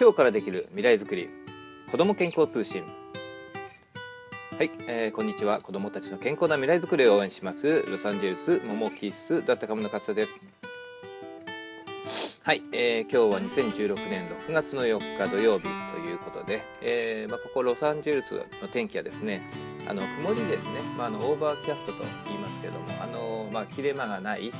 [0.00, 1.28] 今日からできる未来づくり
[1.90, 2.82] 子ども健康通信。
[4.56, 5.60] はい、えー、こんにちは。
[5.60, 7.84] 子どもたちの健康な未来づくりを応援します。
[7.86, 10.40] ロサンゼルスモモキッスだったかものかすです。
[12.42, 19.42] はい、えー、今日は2016年6月の4日土曜日ということで、えーまあ、ここロサンゼルスの天気はですね
[19.86, 24.50] あの曇りですね、まあ、あのオーバーキャストと言いますけれどもあの、まあ、切れ間がない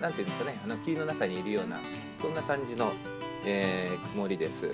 [0.00, 1.78] なんていうんですかねあの霧の中にいるような
[2.20, 2.92] そんな感じの、
[3.46, 4.66] えー、曇りです。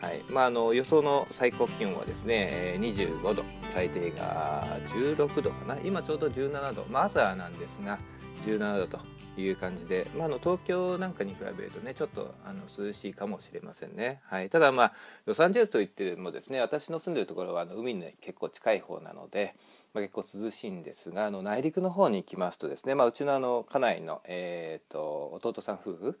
[0.00, 0.22] はい。
[0.30, 3.44] まあ、あの予想の最高気温はですね25度。
[3.70, 5.76] 最低が16度かな。
[5.84, 7.98] 今ちょうど17度、まあ、朝なんですが
[8.46, 14.92] 17度という感じで、まあ、あの東京なんかに比べるとねちょっとあの涼しいかもしれませんね、はい、ただまあ
[15.26, 19.54] ロサンゼルスといってもですね私の住んでるところはあの海に結構近い方なので、
[19.92, 26.18] まあ、結構涼しいんですがあの内陸の方に行きますとですね、まあ、うちのあの家内の、えーと、弟さん夫婦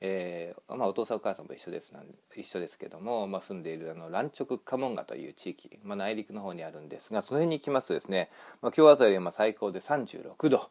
[0.00, 2.04] えーまあ、お父さんお母さんも一緒ですなん
[2.36, 8.28] 一緒ですけども、まあ、住んでいるあの蘭直カモンガという地域、まあ、内陸の方にあるんですがその辺に行きますとですね、
[8.60, 10.68] まあ、今日あたりは最高で36度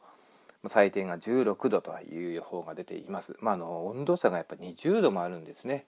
[0.68, 5.86] 最低が16度という予報が出ています、まあ、あの温度差がやっぱ20度もあるんですね、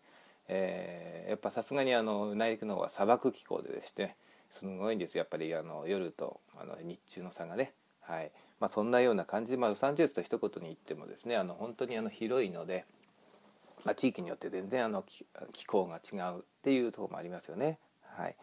[0.47, 4.15] えー、やっぱさすがにあの内陸の方は砂漠気候ででして
[4.51, 7.73] すごいんですやっぱりあの夜とあの日中の差がね。
[8.01, 8.31] はい。
[8.59, 9.51] まあ、そんなような感じ。
[9.51, 12.85] で、まあ、ロサンゼルスと一言に言ってもですねあの本当にあの広いので、
[13.85, 15.03] まあ、地域によって全然あの
[15.53, 17.79] 気候が違うっていうところもありますよね。
[18.15, 18.35] はい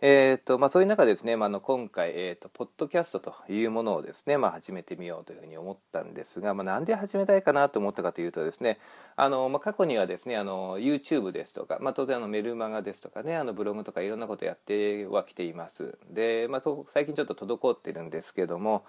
[0.00, 8.78] えーとまあ、そういう中ですね、まあ、の今回、えーと、ポッドキャストというものをですね、まあ、始めてみようというふうに思ったんですが、まあ、なんで始めたいかなと思ったかというとですね
[9.16, 16.62] あの、まあ、過去にはですねあの YouTube ですとか、まあ、当然あのメルマガですとかねあのブログとかいろんなことやってはきていますで、まあ、
[16.94, 18.84] 最近ちょっと滞ってるんですけども、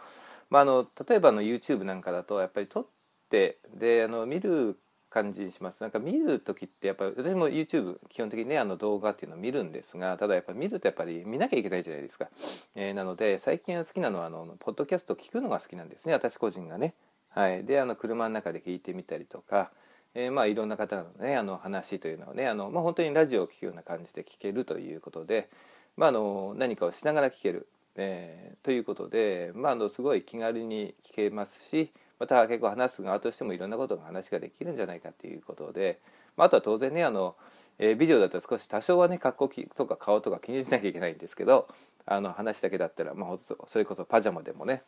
[0.52, 2.86] まあ、あの例えばの YouTube なんかだとやっぱり撮っ
[3.32, 4.78] てであの見る
[5.10, 5.82] 感じにします。
[5.82, 12.30] なんか見る時ってやっぱり私も YouTube 基本的にねあの動画っていうのを見るんですがただやっぱ見るとやっぱり見なきゃいけないじゃないですか、
[12.76, 16.14] えー、なので最近好きなのはあのポッドキャスト聞くのが好きなんですね。
[16.14, 16.94] 私個人がね。
[17.30, 17.64] はい。
[17.66, 19.72] であの車の中で聞いてみたりとか
[20.16, 25.50] えー、まあいろんな方のねあの話というのをねあの、まあ、本当にラジオを聴くような感じで聞けるということで、
[25.98, 36.00] まあ、あの何かをしながら聞ける、えー、ということで、まあ、あのすごい気軽に聞けますしまた結構話す側としてもいろんなことが話ができるんじゃないかということで、
[36.36, 37.36] まあ、あとは当然ねあの、
[37.80, 41.68] えー、ビデオだと少し多少はね格好とか顔とか気にしなきゃいけないんですけど
[42.06, 43.38] あの話だけだったら、まあ、
[43.68, 44.84] それこそパジャマでもね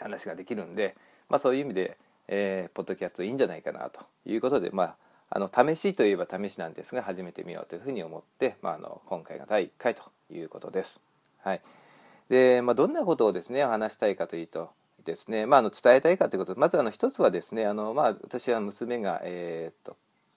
[0.00, 0.96] 話ができるんで、
[1.28, 1.98] まあ、そういう意味で、
[2.28, 4.96] えー、ポッドキャストいいんじゃないかなということでまあ
[5.32, 10.02] あの試しといえば試しなんですが始めてみようというふうに思って、まあ、あの今回が第1回と
[10.32, 11.00] いうことです。
[11.42, 11.60] はい
[12.28, 14.70] でまあ、どんなことをですね話したいかというと
[15.04, 19.96] ですね、まあ、あの伝えたいかということまずあの一つはですねあの、まあ、私は娘が、えー、っと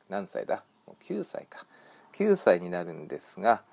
[0.09, 0.63] 何歳だ
[1.07, 1.65] ？9歳か。
[2.13, 3.63] 9歳になるんですが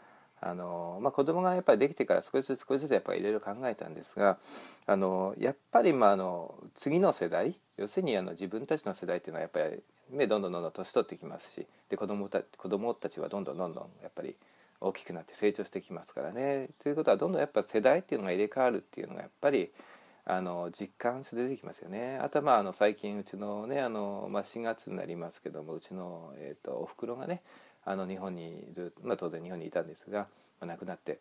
[0.41, 4.39] あの、まあ、子供がやっぱりできてから少しずつ少しずつやっぱりいろいろ考えたんですが
[4.87, 14.35] あのやっぱりまああの次の世代要するにあの自分たちの世代っていうのはやっぱり目どんどんどんどん年取ってきますしで子供た子供たちはどんどんどんどんやっぱり
[14.81, 16.71] 大きくなって成長してきますからね。
[16.83, 19.71] ということはどんどんやっぱ世代っていうのが入れ替わるっていうのがやっぱり
[20.25, 22.19] あの実感して出てきますよね。
[22.19, 27.43] あとはまああの最近うちのねあの、まあ、4月になりますけどもうちの、えーと、おふくろがね
[27.85, 30.29] あの日本にず、まあ、当然日本にいたんですが、
[30.61, 31.19] まあ、亡くなって、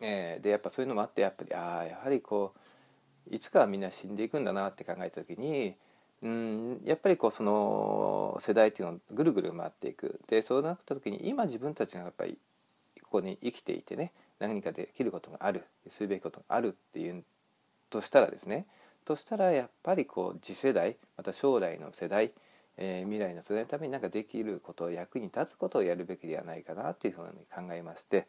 [0.00, 2.54] えー、でやっぱそういうのもあってやっぱりああやはりこ
[3.30, 5.74] ういつかはみんな死んでいくんだなって考えた時に
[6.22, 12.38] うんやっぱりこうその世代っていうのをぐるぐる回っていくでそうなった時に今自分たちがやっぱり
[13.02, 17.24] ここに生きていてね何かできることがあるするべきことがあるっていう
[17.90, 18.66] としたらですね
[19.04, 22.32] としたらやっぱりこう次世代また将来の世代、
[22.76, 28.26] えー、未来の世代のために何かできること役に立つことをやるべきではないかなというふうに考えまして、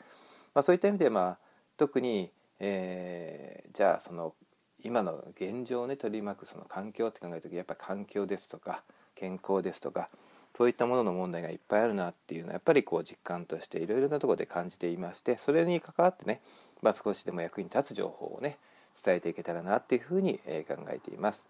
[0.53, 1.37] まあ、そういった意味で、まあ、
[1.77, 4.33] 特に、えー、じゃあその
[4.81, 8.83] 今の現状をね取り巻くその環境って考える時やっぱり環境ですとか
[9.15, 10.09] 健康ですとか
[10.53, 16.41] そういったものの問題がいっぱいあるなっていうのはやっぱりこう実感としていろいろなところで感じていましてそれに関わってね、
[16.81, 18.57] まあ、少しでも役に立つ情報をね
[19.03, 21.43] 伝えていけたらなっていうふうにえ考えています。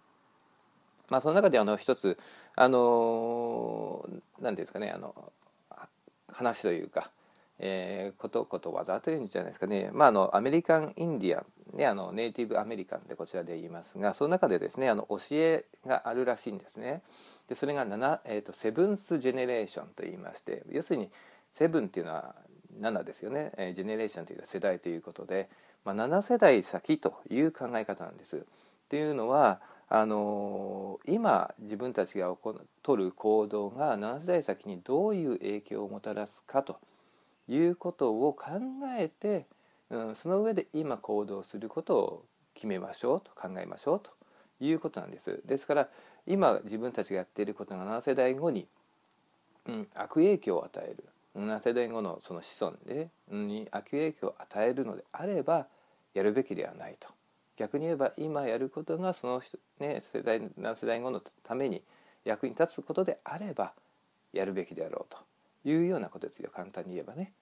[1.10, 2.18] まあ、その中であの一つ
[2.56, 4.08] あの
[4.40, 5.16] 何ですかねあの
[6.32, 7.12] 話というか、
[7.58, 11.44] えー、ことことわざというんじゃないですかね、まあ、あのアメリカン・インディア
[11.74, 17.02] ン、ね、あのネイティブアメリカンでこちらで言いますがその中でですねあの教えがあるらしいんですね。
[17.48, 21.10] でそれが7、えーと、セブンス・ジェネレーションと言いまして要するに
[21.52, 22.36] セブンっていうのは
[22.80, 25.50] 7ですよね、えー、ジェネレーションというのは世代ということで
[25.86, 28.38] まあ、7世代先という考え方なんです。
[28.38, 28.40] っ
[28.90, 32.36] ていうのはあの今自分たちが
[32.84, 36.80] 取る行動が7世代先にどういう影響をもたらすかと
[37.48, 38.46] いうことを考
[38.98, 39.48] えて、
[39.90, 44.12] うん、その上で今行動することを決めましょうと考えましょうと
[44.64, 45.42] いうことなんです。
[45.46, 45.88] ですから
[46.28, 48.68] 今自分たちがやっていることが7世代後に、
[49.68, 51.04] うん、悪影響を与える
[51.36, 55.68] 7世代後のその子孫で、に悪影響を与えるのであれば
[56.14, 57.10] やるべきではないと。
[57.58, 61.84] 逆に言えば今やることがその人、ね、世代何世代後のために
[62.24, 63.74] 役に立つことであれば
[64.32, 66.50] やるべきであろうというようなことですよ。
[66.54, 67.34] 簡単に言えばね。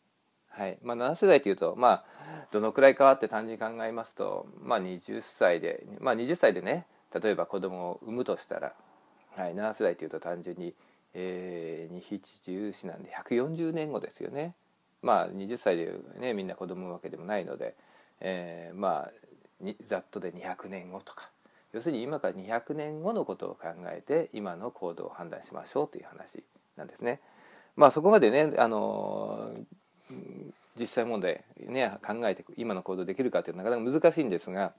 [0.50, 0.78] はい。
[0.82, 2.06] まあ、7世代というと、まあ、
[2.52, 8.74] どのくらいかわって単純に考えますと、まあ、20歳で、まあ、20歳でね例えば子供を産むとしたら、
[9.36, 10.74] はい、7世代というと単純に、
[11.20, 14.54] えー、271なんで140年後ですよね。
[15.02, 17.76] まあ20歳でねみんな子供わけでもないので、
[18.22, 21.30] えー、まあざっとで200年後とか
[21.74, 26.44] 要するに今から200年後のことを考えて今の行動を判断しましょうという話
[26.76, 27.20] なんですね。
[27.76, 29.52] まあそこまでねあの
[30.80, 34.74] 実際問題ね考えて今の行動できるかっていうのはなかなか難しいんですが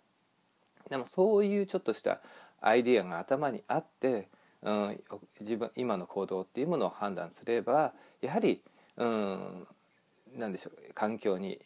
[0.89, 2.21] でもそういうちょっとした
[2.61, 4.29] アイディアが頭にあって、
[4.63, 5.01] うん、
[5.41, 8.61] 自分今の行動っていうものを判断すればやはり、
[8.97, 9.67] うん、
[10.37, 11.61] 何でしょう環境に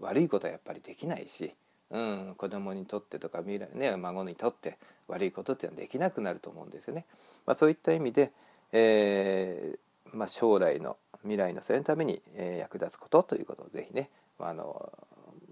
[0.00, 1.54] 悪いことはやっぱりできないし
[1.92, 4.78] うん、子供にとってとか未来、ね、孫にとって
[5.08, 7.04] 悪いことっていうのはできなくなると思うんですよね。
[7.46, 8.32] まあ、そういった意味で、
[8.72, 14.08] えーまあ、将来の未来のそれのために、えー、役立つことということをぜひね、
[14.38, 14.92] まああの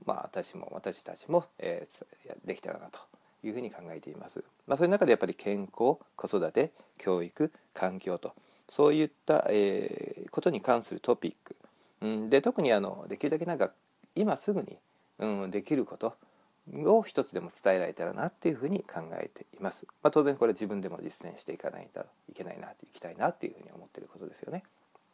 [0.07, 2.99] まあ、私も私たちも、えー、できたらなと
[3.45, 4.45] いうふうに考えています。
[4.67, 5.71] まあ、そういう中でやっぱり健康
[6.17, 8.33] 子育て教育環境と
[8.69, 11.57] そういった、えー、ことに関するトピック、
[12.03, 13.73] うん、で特にあのできるだけなんか
[14.15, 14.77] 今すぐに、
[15.19, 16.15] うん、できること
[16.73, 19.87] を一つでも伝えられたらなっていうふうに考えています。
[20.03, 24.63] まあ、当然これ自分でも実践していかないといけないなっていきたいなっていうふうに思ってることですよね。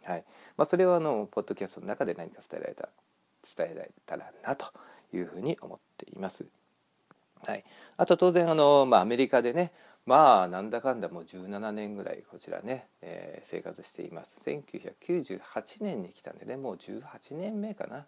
[0.05, 0.25] はい。
[0.57, 2.89] まあ、それはあのポッドキャストの中で何か伝えられた
[3.57, 4.67] 伝えられたらなと
[5.15, 6.45] いうふうに思っています。
[7.45, 7.65] はい。
[7.97, 9.73] あと当然あのまあアメリカでね。
[10.07, 15.41] まあなんだかんだもう17年ぐらいこちらね、えー、生活しています1998
[15.81, 17.01] 年に来たんでねもう18
[17.33, 18.07] 年目かな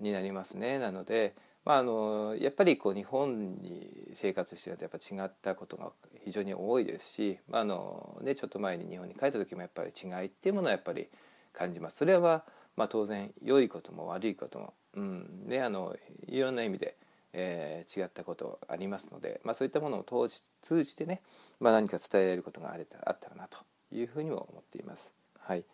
[0.00, 1.34] になりますねなので
[1.66, 5.90] まあ、あのやっぱりこう日本に生活してるとやっぱ違ったことが
[6.24, 11.08] 非常に多いですし、まあのね、ちょっと前に日本に帰った時もやっぱり違いっていうものはやっぱり
[11.52, 11.96] 感じます。
[11.96, 12.44] それは
[12.76, 15.96] まあ当然良いことも悪いことも、うんね、あの
[16.28, 16.96] いろんな意味で、
[17.38, 21.20] えー、違ったことありますので、まあ、そういったものを通じ通じてね、
[21.60, 23.58] まあ、何か伝えられることがあれあったらなと
[23.92, 25.12] いうふうにも思っています。
[25.38, 25.64] はい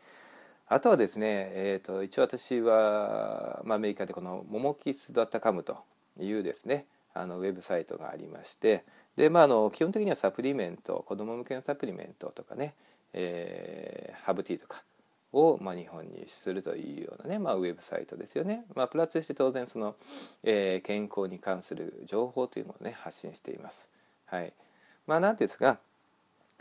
[0.69, 5.77] あとはですね、えーと、一応私は、まあ、アメリカでこのモモキス .com と
[6.19, 8.85] いうですねあのウェブサイトがありまして
[9.17, 12.75] で、まあ、あの基本的にはサプリメント子ども向けのサプリメントとかね、
[13.13, 14.83] えー、ハーブティーとか
[15.33, 18.65] を、まあ、日本にするというようなね、まあ、ウェブサイトですよね。
[18.75, 19.97] まあ、プラスして当然その、
[20.43, 23.89] えー、健康に関する情報というものをね発信しています。
[24.27, 24.53] はい。
[25.07, 25.79] まあなんですが、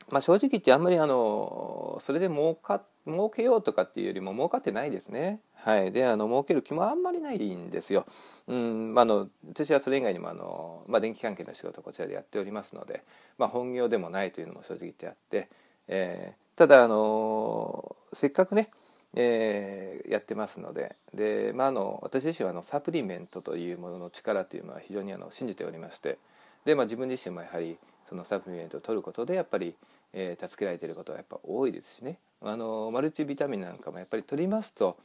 [0.09, 5.39] まあ、正直言ってあんまりあのそれで儲か儲けようとかっていうよりも儲かってないですね。
[5.55, 8.05] はい、であの儲ける気もあんまりないんですよ。
[8.47, 13.03] うんまあ、の私はそれ以外にもあの、まあ、電気関係の仕事をこちらでやっておりますので、
[13.37, 15.49] まあ、本業でもないというのも正直言ってあって、
[15.87, 18.69] えー、ただあのせっかくね
[19.15, 26.19] えー、やってますのでで、まあ、あの私自身はあのサプリメントというものの力というのは非常にあの信じておりまして
[26.63, 29.73] で、まあ、自分自身もやはりそのサプリメントを取ることでやっぱり、
[30.13, 34.97] えー、助けられていることはやっぱ多いですしねあのマルチビタミンなんかもやっぱり取りますと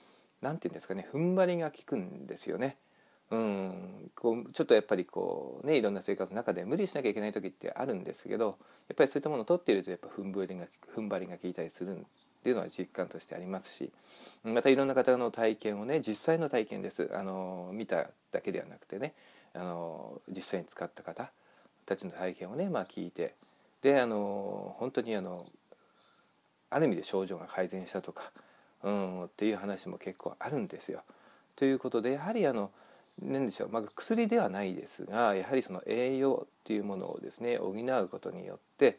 [0.43, 2.77] 何て言うんですかね踏ん張りが効くんですよね。
[3.30, 8.56] うん、こうちょっとやっぱりこうねいろんな生活の中で無理しなきゃいけない時ってあるんですけど
[8.88, 12.02] やっぱりそういったものを取っているとやっぱ踏ん張りが踏ん張りが効いたりするっ
[12.45, 13.90] ていうのは実感としてありますし
[14.45, 19.14] またいろんな方の体験をね実際の体験ですあの見ただけではなくてね
[19.54, 21.33] あの実際に使った方
[21.85, 23.35] たちの体験をね、まあ、聞いて
[23.83, 25.47] であの本当にあの
[26.71, 28.30] ある意味で症状が改善したとか、
[28.83, 31.02] うん、っていう話も結構あるんですよ。
[31.54, 32.71] ということでやはりあの
[33.23, 38.99] 何でしょう、まあ、薬ではないですがやはりその栄養っていうものをですね補うことによって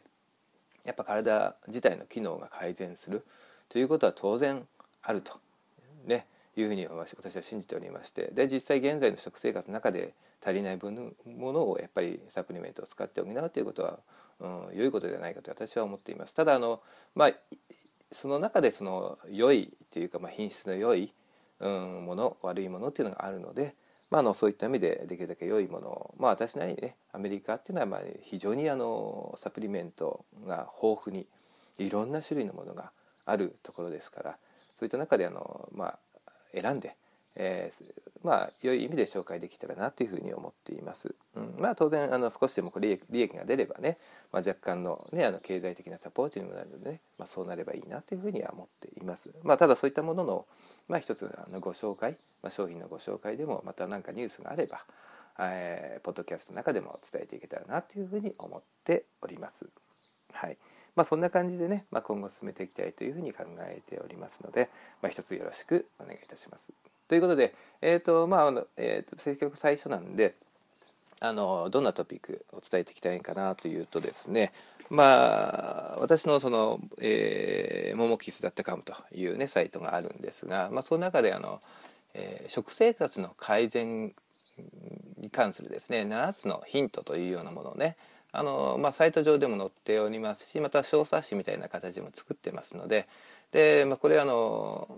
[0.84, 3.24] やっぱ体自体の機能が改善する
[3.68, 4.66] ということは当然
[5.02, 5.38] あると、
[6.06, 8.30] ね、いうふうに私は信じておりまして。
[8.32, 13.98] で実際現在の食生活の中で足りない分ものをやっぱりサプリメントを使って補うということは、
[14.40, 16.34] うん、良いことではないかと私は思っています。
[16.34, 16.80] ただあの、
[17.14, 17.32] まあ、
[18.12, 21.12] その中でその良いというか、まあ、品質の良い、
[21.60, 23.74] うん、もの悪いものっていうのがあるので、
[24.10, 31.26] まあ、あのそういった意味でできるだけ良いものを、まあ、私なりにねアメリカっていうのはまあ非常にあのサプリメントが豊富に
[31.78, 32.90] いろんな種類のものが
[33.26, 34.38] あるところですから
[34.78, 35.98] そういった中であの、まあ、
[36.54, 36.96] 選んで、
[37.40, 37.84] えー、
[38.22, 41.14] まあ良い意味で紹介できたらなというふうに思っています。
[41.36, 43.96] うん、まあ当然あの少しでも利益利益が出ればね、
[44.32, 49.30] まあ、若干の,、ね、あの経済的なサポートにもなるのでね、まあ、そうなればいいなというふうには思っています。
[49.42, 50.46] まあ、ただそういったものの、
[50.88, 54.84] まあ、一つあのご紹介、まあ、商品のご紹介でもまた何かニュースがあれば、
[55.38, 59.66] えー、ポッドキャストの中でも伝えていけたらなというふうに思っております。
[60.32, 60.58] はい
[60.96, 64.68] まあ、そんな感じでね、まあ、今後進めていきたいというふうに考えておりますので、
[65.00, 66.72] まあ、一つよろしくお願いいたします。
[67.08, 70.34] ということで、えーとまああのえーと、積極最初なんで
[71.20, 74.52] あのどんなトピックを伝えていきたいかなというとですね
[74.88, 81.60] まあ私のその、えー、モモキスだったかもというねサイトがあるんですが、まあ、その中であの、
[82.14, 84.14] えー、食生活の改善
[85.18, 87.96] に関するですね7つのヒントというようなものをね
[88.32, 93.08] あの、まあ、サイト上でも載っておりますしまた小冊子みたいな形も作ってますので
[93.50, 94.88] で、まあ、これあの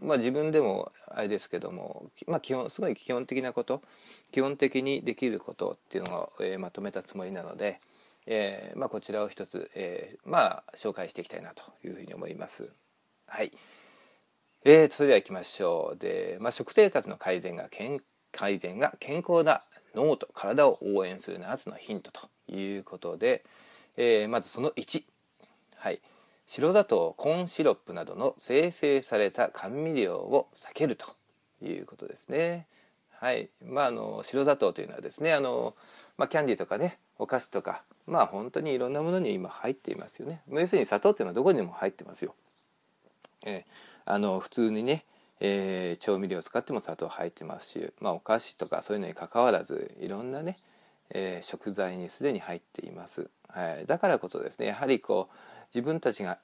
[0.00, 3.82] まあ、自分でもあれですけども、まあ、基本すごい基本的なこと
[4.30, 7.80] 基本的にできることっていうのを、えー、まとめたつもりなので、
[8.26, 12.72] えーまあ、こちらを一つ、えーまあ、紹介していきたいなというふうに思います。
[13.26, 13.52] はい、
[14.64, 15.98] えー、それでは行きましょう。
[15.98, 18.00] で、まあ、食生活の改善が健
[18.32, 19.62] 改善が健康な
[19.94, 23.44] 脳と体を応援する7つのヒントということで、
[23.96, 25.04] えー、まずその1、
[25.76, 26.00] はい、
[26.48, 31.06] 白砂糖コーンシロップなどの生成された甘味料を避けると
[31.62, 32.66] いうことですね。
[33.10, 35.74] はいまあ、あの白砂糖というのはですねあの、
[36.16, 40.40] まあ、キャンディーとかねお菓子とかまあ本当にいろんなものに今入っていますよね。
[40.48, 42.34] 要するに砂糖っていうのはどこにも入ってますよ。
[43.44, 43.64] えー、
[44.06, 45.04] あの普通にね、
[45.40, 50.56] えー、調味料を使っても砂糖入ってますし、まあ、お菓子とかそういうのにかかわらずいろんなね、
[51.10, 53.28] えー、食材にすでに入っています。
[53.48, 55.36] はい、だからこそですねやはりこう
[55.74, 56.38] 自分たちが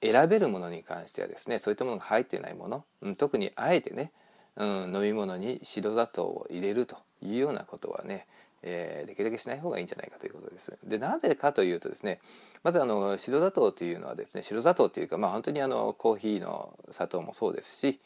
[0.00, 4.12] 選べるものに関してはですねそういったものが入ってないもの、うん、特にあえてね、
[4.56, 8.26] うん、飲み物に白砂糖を入れるというようなことはね、
[8.62, 10.76] えー、できるだけしない方がいいんじゃないかということです。
[10.84, 12.20] でなぜかというとですね
[12.62, 18.00] まずあの白砂糖というのはですね白砂糖というかまあ本当にあのコーヒーの砂糖もそうですし、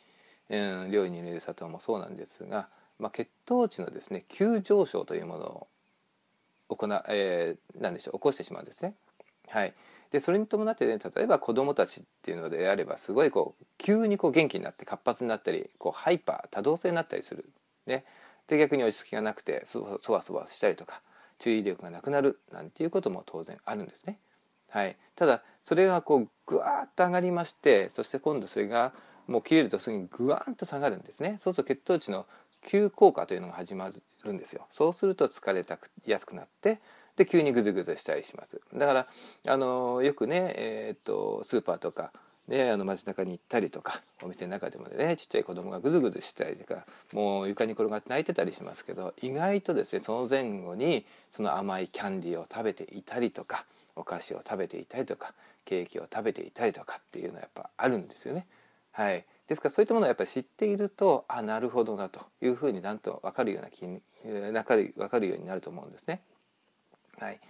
[0.51, 0.57] う
[0.87, 5.67] ん、料理に入れる砂糖もそうなんですが、まあ、血糖値のですね急上昇というものを
[6.77, 8.95] 行、えー、なんでしょう起こしてしまうんですね。
[9.51, 9.75] はい、
[10.11, 17.51] でそれに伴ってね例えば子どもたちっていうのであればすごいこう急にこう元気になって活発になったりこうハイパー多動性になったりする。
[17.87, 18.05] ね、
[18.47, 21.01] で逆に落ち着きがなくてそわそわしたりとか
[21.39, 24.19] 注意力がなくなるなんていうことも当然あるんですね。
[24.69, 28.93] はい、ただそれがこうぐわーっと上がりましてそして今度それが
[29.27, 31.39] もう切れるとすぐにぐわーんと下がるんですね。
[31.43, 32.27] そうすると血糖値の
[32.63, 33.91] 急降下というのが始ま
[34.25, 34.67] るんですよ。
[34.71, 36.81] そうすると疲れたくやすくなって
[37.19, 39.07] で急にグズグズしたりしますだから
[39.47, 42.13] あのよくね、えー、っとスーパーとか
[42.49, 55.35] ね、あの街中に行ったりとかお店の中でもねちっちゃい子供がぐずぐずしたりとかもう床に転がって泣いてたりしますけど意外とですねその前後にその甘いキャンディーを食べていたりとかお菓子を食べていたりとか
[55.67, 58.47] ケーキを食べていたりとかっていうのはやっぱあるんですよね。
[58.93, 66.23] はい、ですからそういったものをやっぱり知っているとあなるほどなというふうになんと分かるような気に分かる分かるようになると思うんですね。
[67.21, 67.41] はい、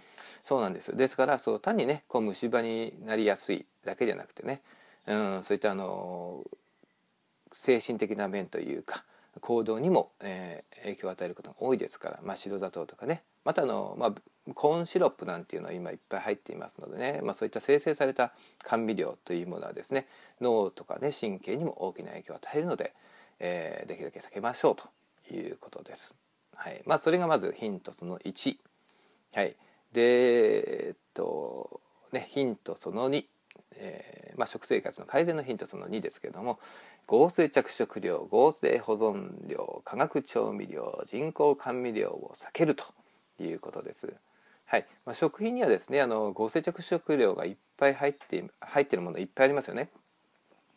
[0.43, 4.61] そうなんですですからそう単にねこう虫歯になりやすいだけじゃなくてね、
[5.07, 6.43] うん、そういったあの
[7.51, 9.03] 精神的な面というか
[9.41, 18.33] 行動にも、えー、影響を与えることが多いですから、まあ、白砂糖とかねまたあの、まあ、コーンシロップなんていうのは今いっぱい入っていますのでね、まあ、そういった生成された
[18.63, 20.07] 甘味料というものはですね
[20.41, 22.93] 脳とかね神経にも大きな影響を与えるので、
[23.39, 26.13] えー、できるだけ避けましょうということです。
[26.55, 28.57] はいまあ、それがまずヒントその1。
[29.33, 29.55] はい、
[29.93, 31.81] でえっと
[32.11, 33.27] ねヒントその2、
[33.75, 36.59] えーまあ、食生活の改善のヒントその2ですけれども
[37.05, 42.85] 合成着色料合成保存料化学調味料人工甘味料を避けると
[43.39, 44.13] いうことです。
[44.65, 44.85] はい。
[45.05, 49.89] まあ、食品にはですねあの合成着色料がいっぱい入って入ってるものいっぱいありますよね。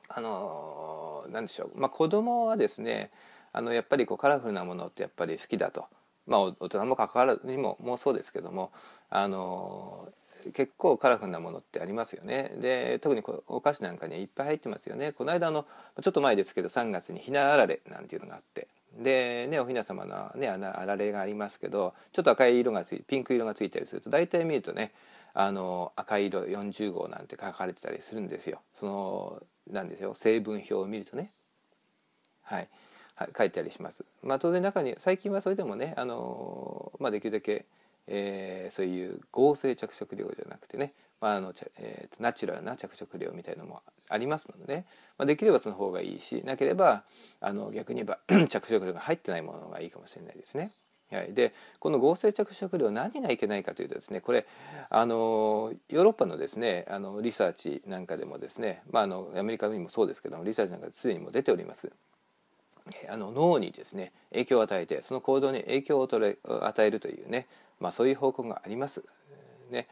[0.09, 3.11] あの何でしょう、まあ、子供はですね
[3.53, 5.87] あのやっぱりこうカラフルなものってやっぱり好きだと。
[6.27, 8.73] まあ大人も関わらずにももうそうですけども
[9.11, 10.09] あの
[10.55, 12.53] 結構カラフルなものってありますよね。
[12.57, 15.13] で特にお菓子なんかにいっぱい入ってますよね。
[15.13, 15.67] この間の
[16.03, 18.69] ちょっと前ですけど3月にひなあられなんていうのがあって。
[18.99, 24.93] でねおひな様のねあられがありますけどちょっと赤い色がついピンク色がついたりすると大体見るとね
[25.33, 28.61] あの赤色40号なんて書かれてたりするんですよ。
[28.75, 30.15] そのなんですよ。
[30.19, 31.33] 成分表を見るとね。
[32.43, 32.69] はい。
[33.37, 34.05] 書いてありします。
[34.23, 37.67] まあ、当然中に最近はそれでもね、あのまあ、できるだけ、
[38.07, 44.87] えー、そういう合成着色料じゃなくてね、まああのえー、ナチュラルな着色料みたいのもありますのでね、
[45.19, 47.05] まあ、できればその方がいいしなければ
[47.41, 50.73] あの逆に言えば 着色料が入ってないものがいいかもしれないですね。
[51.13, 54.47] はい、でこの合成着色料何がいけないかというとですねこれ
[54.89, 61.93] あのヨーロッパのですねあのリサーチなんかでもですね、まあ、あのアメリカにもそうですけどもリサーチなんかですでにも出ております。
[63.09, 67.47] あの脳にですね影響を与えてその行動に影響を与えるというね、
[67.81, 69.03] まあ、そういう報告があります。
[69.71, 69.89] ね、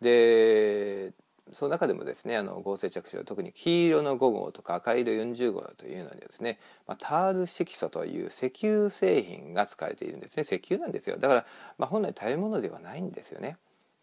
[0.00, 1.12] で
[1.52, 10.44] その中でもですねあの合成着色特に黄色の5号とか赤色40号というのはですね、まあ、タール色素という石油製品が使われているんですね。
[10.44, 11.16] 石油なんですよ。
[11.18, 11.46] だから、
[11.76, 13.58] まあ、本来食べ物ではないんですよね、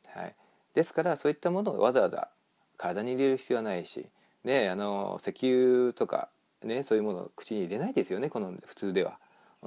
[0.07, 0.35] はい、
[0.73, 2.29] ですからそういったものをわざわざ
[2.77, 4.07] 体に入れる必要はないし、
[4.43, 6.29] ね、あの石油とか、
[6.63, 9.17] ね、そういうものを口に入れないですよねこの普通では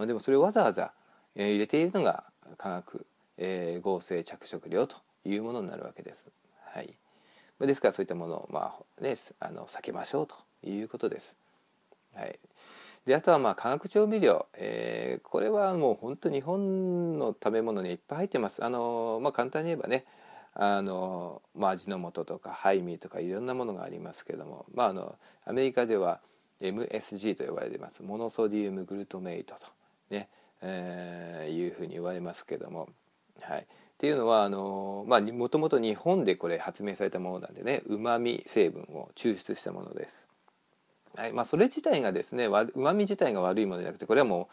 [0.07, 0.93] でもそれをわざわざ、
[1.37, 2.25] え、入れているのが
[2.59, 3.07] 化学、
[3.39, 6.25] えー、合成着色料というものになるわけです。
[6.73, 6.95] はい
[7.61, 10.35] ですからそういったものを、まあね、あの避けましょうと
[10.69, 11.37] いうことです。
[12.15, 12.39] はい、
[13.07, 18.65] であとはまあ化学調味料、えー、これはもう本当日本の食べ物にいっぱい入ってます。
[18.65, 20.05] あのまあ、簡単に言えばね
[20.55, 26.21] あの、まあ、味の素とかハイミーとかいろんなものがありますけども、まあ、あのアメリカでは
[26.61, 28.03] MSG と呼ばれてます。
[28.03, 29.61] モノソディウムグルトメイトと
[30.11, 30.29] ね、
[30.63, 32.89] えー、いうふうに言われますけども、
[33.41, 33.65] はい、っ
[33.99, 40.25] ていうのはあのまあもともと日本でこれ発明されたものなんでねうまみ成分を抽出したものです。
[41.17, 41.33] はい。
[41.33, 44.49] まあ、それ自体がですねうまみ自体が悪いものじゃなくてこれはも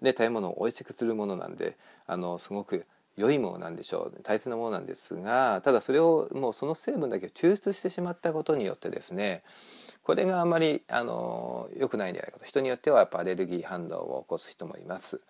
[0.00, 4.20] う、ね、食べ物を美味しくするものなんであのすごく良いものなんでしょう。
[4.22, 9.42] 大切なものなんですがただそれをもうその成分だけを抽出してしまったことによってですね
[10.04, 12.44] これがあまりあの良くないんじゃないかと。
[12.44, 15.20] 人によってはやっぱアレルギー反応を起こす人もいます。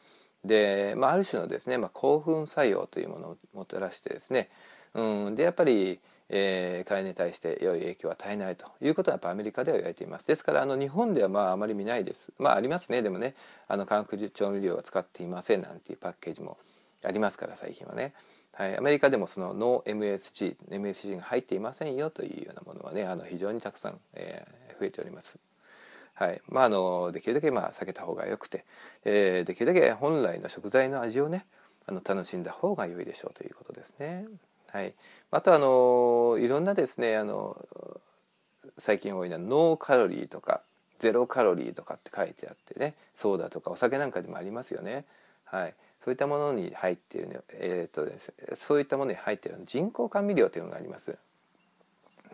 [0.44, 4.50] で、まあ、ある種のですね、まあ、興奮作用というものをもたらしてですね、
[4.92, 8.66] うん、でやっぱり、えー、体に対して良い影響を与えないと。
[8.80, 10.26] いうことはやっぱアメリカでは言われています。
[10.26, 12.32] ですからあの日本ではまああまり見ないです。
[12.38, 13.00] まあありますね。
[13.02, 13.34] でもね
[13.68, 16.58] あの化学調味料は使っていませんなんていうパッケージも
[17.04, 18.14] ありますから最近はね、
[18.56, 25.38] はい、アメリカでもそのノー MSG MSG が入っていませんよというようなものはねあの非常にたくさん、えー、増えております。
[26.14, 28.64] はいまあ、あのできるだけまあ避けた方がよくて、
[29.04, 31.44] えー、できるだけ本来の食材の味をね
[31.86, 34.26] あの楽しんだ方が良いでしょうということですね。
[34.68, 34.94] はい、
[35.32, 37.56] あとあのいろんなですねあの
[38.78, 40.62] 最近多いのはノーカロリーとか
[41.00, 45.04] ゼロカロリーとかって書いてあってねソーダとかお酒なんかでもありますよね。
[45.54, 51.16] はい、そういったものに入っている、えーとですね、そういったものに入っている人工甘味料というのがあります。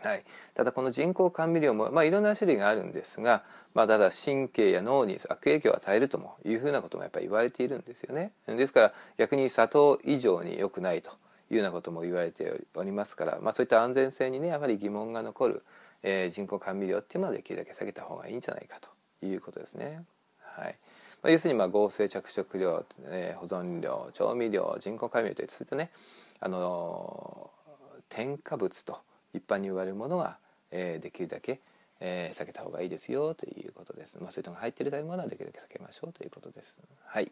[0.01, 0.23] はい、
[0.55, 3.43] ただこの人工甘味料も、まあ、いろんな種類があるんですが、
[3.75, 8.31] まあ、ただ神経や脳に悪影響を与えるともいうふうなこともやっぱり言われているんですよね。
[8.47, 11.11] ですから逆に砂糖以上に良くないと
[11.51, 15.63] いうようなことも言われておりますから、まあ、そういった安全性にねやはり疑問が残る、
[16.01, 18.89] えー、人工甘味料っていうのはできるだけ避けた方がいいんじゃないかと
[19.23, 20.03] いうことですね。
[20.39, 20.75] はい
[21.23, 25.91] まあ、要するにまあ合成着色料、えー、保存料調味料人工甘味といったね、
[26.39, 28.99] あのー、添加物と
[29.33, 30.37] 一般に言われるものは、
[30.71, 31.59] えー、できるだけ、
[31.99, 34.17] えー、避けた方がいいですよということです。
[34.19, 36.79] まあ、そういうのが入っている食べ物はできるだけ避けましょうということです。
[37.05, 37.31] はい。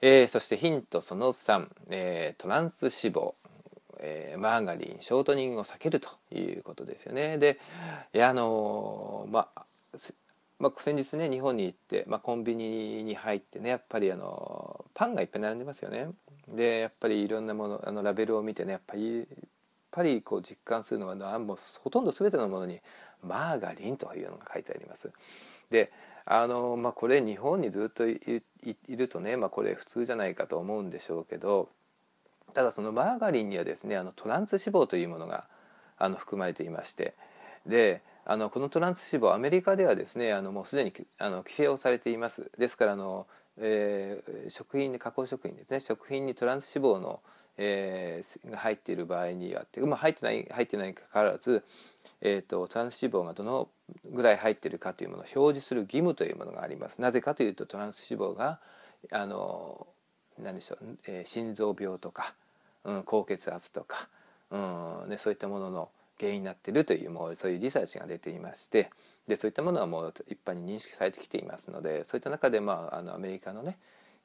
[0.00, 3.34] えー、そしてヒントその3、えー、トランス脂肪、
[4.00, 7.38] えー、マーガリンショートニングを避けるということですよね。
[7.38, 7.60] で、
[8.12, 9.64] いやあのまあ
[10.62, 16.08] まあ、先日ね日本に行って、まあ、コンビニに入ってねやっぱりあのパンがいっぱい並んでますよね。
[16.48, 19.26] でやっぱりいろんなものあのラベルを見てねやっぱり
[19.92, 22.80] ぱりこう実感するのはもうほとんど全てのものに
[23.22, 25.10] マーガリンというのが書いてあります。
[25.70, 25.92] で
[26.24, 28.42] あのまあ、これ日本にずっとい
[28.88, 31.68] るとね、まあ、これ普通じゃないかと思うんでしょうけど
[32.54, 35.48] ただそのマーガリンにはですねあのトランス脂肪というものが
[35.98, 37.14] あの含まれていまして
[37.66, 43.26] であのこのトランス脂肪アメリカではですねあのもうすでにあの規制をされていますですからあの、
[43.58, 47.20] えー、食品で加工食品ですね食品にトランス脂肪の
[47.58, 51.64] えー、が入っている場合にはっていうまあ、入ってない入ってないにかかわらず、
[52.20, 53.68] えーと、トランス脂肪がどの
[54.10, 57.00] ぐらい入っているかというものを表示する義務というものがあります。
[57.00, 58.58] なぜかというとトランス脂肪が
[59.10, 59.86] あの
[60.38, 62.34] 何でしょう、えー、心臓病とか、
[62.84, 64.08] うん、高血圧とか、
[64.50, 68.90] うんね、そういったものの原因になっているというもうそういうリサーチが出ていまして
[69.26, 73.78] でそういったものはもう一般に認識されてきていますのでそういった中で、まあ、あのアメリカのね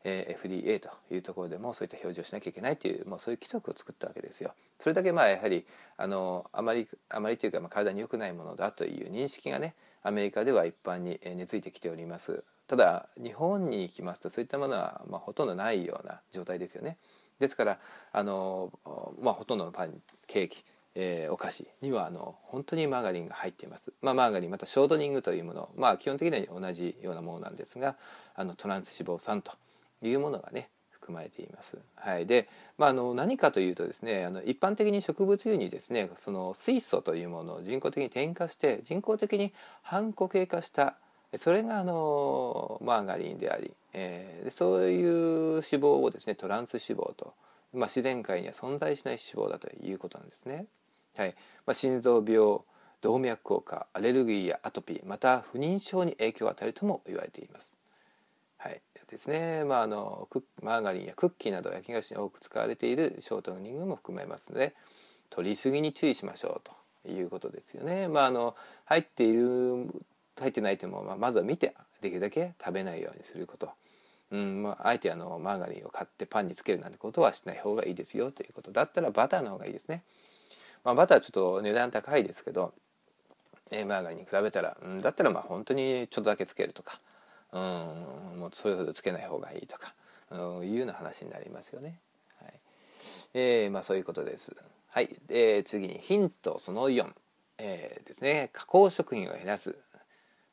[0.03, 4.53] え FDA というところでもそういった表示をしなきゃいけないというもうそういう規則を作ったわけですよ。
[4.77, 5.65] それだけまあやはり
[5.97, 16.97] あのあまりあまりというかまあ体に良くないものだという認識がねアメリカでは一般に根付いてきておりますただ日本に行きますとそういったものはまあほとんどないような状態ですよね
[17.39, 17.79] ですから
[18.11, 18.71] あの、
[19.21, 20.63] まあ、ほとんどのパンケーキ
[20.99, 27.95] えー、お菓子にはあの本当にマーガリンが入っています、まあ、マーガリンまたショートニングというものまあ基本的には同じようなものなんですが
[28.35, 29.51] あのトランス脂肪酸と
[30.01, 31.77] いうものがね含まれています。
[31.95, 40.97] はい、で、まあ、あの何かというとですねあの一般的に植物油にですねその水素というものを人工的に添加して人工的に半固形化した
[41.37, 47.35] それがあのマーガリンであり、えー、そういう脂肪をですねトランス脂肪と、
[47.73, 50.65] まあ、自然界には存在しない脂肪だということなんですね。
[51.17, 52.59] はいまあ、心臓病
[53.01, 57.71] 動脈硬化アレルギーやアトピーまた不妊症に影響を与えるとも言われています。
[58.57, 60.27] はいですねまあ、あの
[60.61, 64.73] マーガリンやクッキーなど焼き菓子に多く使われているショートニングも含めますので
[65.29, 66.69] 取りすぎに注意しましょう
[67.03, 68.07] ということですよね。
[68.07, 69.87] まあ、あの入っている
[70.37, 73.69] 入ってないというのも、まあ、まずは見てできるだけ食べないようにすること。
[74.29, 80.03] うんまあ、あえてあのマーガリンを買ってパンにつけるなんてことはしない方がいいですよということだったらバターの方がいいですね。
[80.87, 82.73] まあ、バターちょっと値段高いですけど、
[83.71, 86.97] えー、マーガリンに比べたら、うん、だったらまあ本当にちょっとだけつけるとか、
[87.51, 89.93] うん、もうそれほどつけない方がいいとか、
[90.31, 91.99] うん、いうような話になりますよね。
[92.41, 92.53] はい
[93.33, 94.55] えー、まあそういうことです。
[94.87, 97.05] はい、で次にヒントその4、
[97.57, 99.77] えー、ですね加工食品を減らす。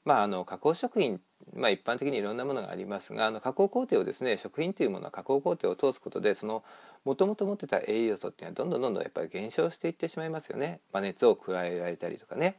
[0.04, 1.20] まああの加工食品
[1.52, 6.64] まあ、一般的にいろんなものがありますがあの加工工程をですね食品というものは加工工程を通すことでその
[7.04, 12.56] もともと持ってた栄養素っていうのはどんどんどんどんやっぱり減少していってしまいますよね、まあ、熱を加えられたりとかね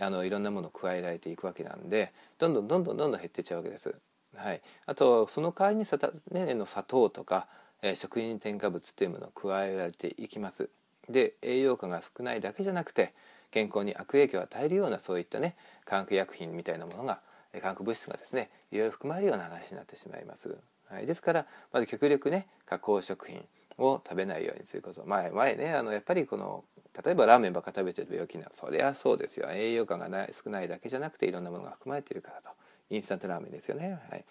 [0.00, 3.94] あのいろんなものを加えられていくわけなんでどんどんどんどんどんどん減っていっちゃうわけです。
[4.36, 7.48] はい、あとその代わりにさた、ね、の砂糖とか、
[7.80, 10.68] えー、食品添加物っていうものを加えられていきます。
[11.08, 13.14] で栄養価が少ないだけじゃなくて
[13.50, 17.20] 健康に悪影響を与えるようなそういったね化学薬品みたいなものが
[17.54, 20.58] 化学物質がですねいろいろ含まれるような話になってしまいます。
[20.90, 23.44] はい、ですからまず極力ね加工食品
[23.78, 25.04] を食べないようにすること。
[25.06, 26.64] 前前ねあのやっぱりこの
[27.04, 29.48] 例えばラーメンばっか食べてる病気なそりゃそうですよ。
[29.50, 32.50] 栄養価がない少ないだけじゃなくていろんなものが含まれているからと。
[32.88, 34.24] インスタントラーメンですよね、はい、っ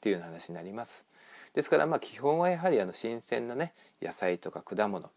[0.00, 1.06] ていうような話になります。
[1.54, 5.10] ですからまあ基本はやはりあの新鮮なね野菜とか果物。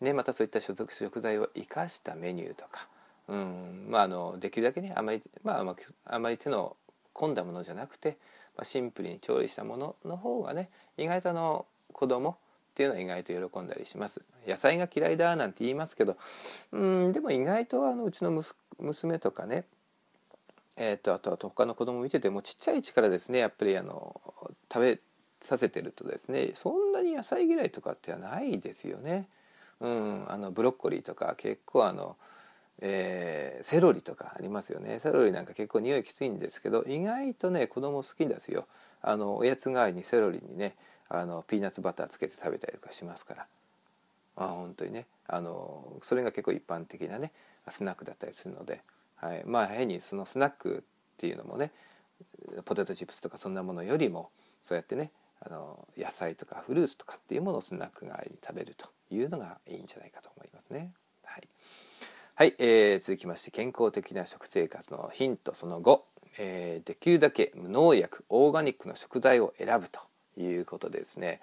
[0.00, 2.88] ねまたそういった所属食材を生かしたメニューとか。
[3.28, 3.86] うん。
[3.90, 6.76] まああのできるだけねあまりまああまり手の
[7.14, 8.16] 込んだものじゃなくて、
[8.56, 12.38] まあ、シンプルに調理したものの方がね意外とあの子供
[12.80, 14.22] っていうのは意外と喜んだりします。
[14.46, 16.16] 野菜が嫌いだなんて言いますけど
[16.72, 18.42] うんでも意外とあのうちの
[18.78, 19.64] 娘とかね
[20.78, 24.18] えーと、あとは他の子供見ててもちっちゃい力ですねやっぱりあの
[24.72, 24.98] 食べ
[25.42, 29.28] させてるとですねそんなに野菜嫌いとかってはないですよね。
[29.80, 32.16] うん、あのブロッコリーとか結構あの
[32.82, 35.00] えー、セロリとかありますよね。
[35.00, 38.66] セロリなんか結構匂いきついんですけど意外とね子供好きですよ。
[39.02, 40.76] あのおやつ代わりにセロリにね
[41.10, 43.46] あのピーナッツバターつけて食べたりとかしますから。
[44.36, 45.06] あ本当にね。
[45.26, 47.32] あのそれが結構一般的なね
[47.68, 48.80] スナックだったりするので、
[49.16, 51.72] はい、まあ変にそのスナックっていうのもね
[52.64, 54.30] ポテトチップスとかそんなものよりも
[54.62, 60.92] そうやってねあの野菜とかフルーツとかっていうものをスナック代わりに食べるというのがいいんじゃないかと思いますね。
[62.40, 66.00] はい、えー、続きまして健康的な食生活のヒントその5、
[66.38, 70.00] えー、できるだけ無農薬オーガニックの食材を選ぶと。
[70.40, 71.40] いうことですね。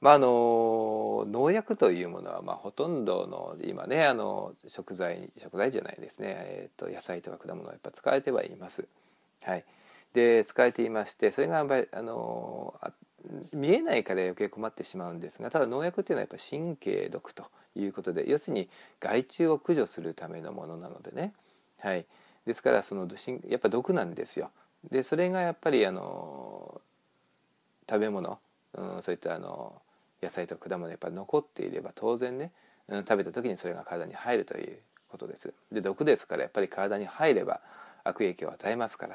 [0.00, 8.88] まあ、あの農薬というものは、まあ、ほとんどの今ねあの食材食材じゃないですね、えーと、野菜とか果物はやっぱ使われてはいます。
[9.44, 9.64] はい、
[10.12, 12.74] で使われていましてそれがあの
[13.52, 17.44] 見えないから余計困ってしまうんですがただ農薬っていうのはやっぱ神経毒と
[17.76, 18.68] いうことで要するに
[19.00, 21.32] 害虫を駆除するためのものなのでね、
[21.80, 22.06] はい、
[22.46, 23.08] ですからその
[23.48, 24.50] やっぱ毒なんですよ。
[24.90, 26.80] でそれがやっぱりあの
[27.92, 28.38] 食べ物、
[28.72, 29.74] うん、そういったあの
[30.22, 32.50] 野菜と果物やっぱり残っていれば当然ね、
[32.88, 34.78] うん、食べた時にそれが体に入るという
[35.10, 35.52] ことです。
[35.70, 37.60] で毒ですからやっぱり体に入れば
[38.02, 39.08] 悪影響を与えますか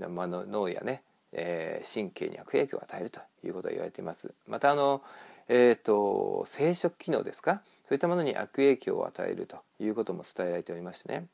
[0.00, 4.32] ら、まあ、脳やね、えー、神経に悪影響を与えるということが言われています。
[4.48, 5.02] またあの
[5.46, 7.60] えーと、生殖機能ですか？
[7.86, 11.26] そういったものに悪影響を与えるということも伝えられておりましてね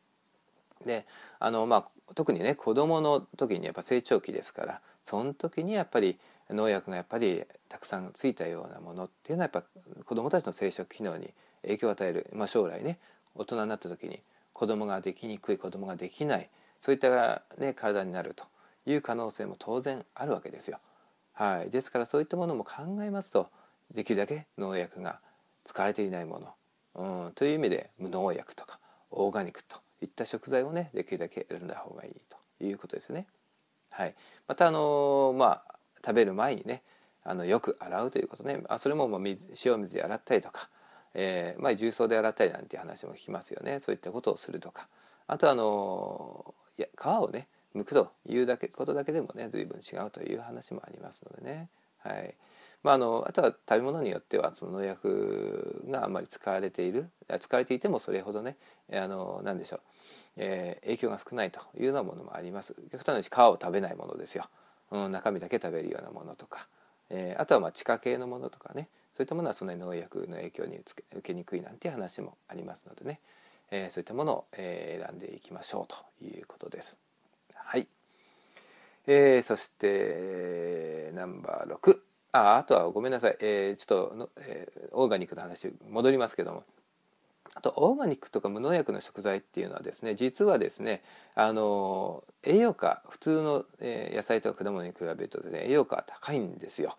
[0.84, 1.06] で
[1.38, 6.18] あの、まあ、特にね子どもの時にやっぱ成長期ですからその時にやっぱり
[6.50, 11.32] 農薬がやっぱりたくさんついたようなものっていうのはやっぱ子どもたちの生殖機能に
[11.62, 12.98] 影響を与える、まあ、将来ね
[13.34, 14.20] 大人になった時に
[14.52, 16.48] 子供ができにくい子供ができない
[16.80, 18.44] そういった、ね、体になると
[18.86, 20.78] いう可能性も当然あるわけですよ。
[21.32, 23.48] はい、ですからそういったものも考えますと
[23.94, 25.20] できるだけ農薬が
[25.64, 26.40] 使われていないも
[26.94, 28.78] の、うん、という意味で無農薬とか
[29.10, 33.26] オーガニックといった食材をねできるだけ選んだ方がいいということですね。
[33.90, 34.14] はい、
[34.48, 35.74] またあのまあ
[36.04, 36.82] 食べる前にね
[37.22, 38.62] あのよく洗うということね。
[38.68, 40.68] あそれもまあ水塩水で洗ったりとか、
[41.14, 43.80] えーまあ、重曹で洗ったりなんていう話も聞きますよね。
[43.80, 44.88] そういったことをするとか。
[45.26, 51.68] あとあのいや皮をね剥くというだけことだけでもね随分違うという話もありますのでね。
[51.98, 52.34] はい。
[52.82, 58.56] まあ、あのあとは食べ物によってはその農薬があんまり使われている使われていてもそれほどね
[58.92, 59.80] あの何でしょう、
[60.36, 62.74] えー、影響が少ないというようなものもあります。
[62.90, 64.48] 極端な話皮を食べないものですよ、
[64.90, 66.68] うん、中身だけ食べるようなものとか、
[67.10, 68.88] えー、あとはまあ地下系のものとかね。
[69.16, 73.20] そういったものはその農薬の影響に受けにくいなんて話もありますのでね、
[73.70, 76.96] えー、そういったものを、え選んでいきましょうということです。
[77.54, 77.86] はい、
[79.06, 82.00] えー、そしてナンバー6
[82.32, 86.64] ああとはごめんなさい、えー、ちょっとの、えー、オーガニックの話戻りますけども。
[87.56, 91.02] あとオーガニックとか無農薬の食材っていうのはですね実はですね
[91.34, 96.96] あの栄養価普通の、えー、野菜とか果物に比べるとですね栄養価は高いんですよ。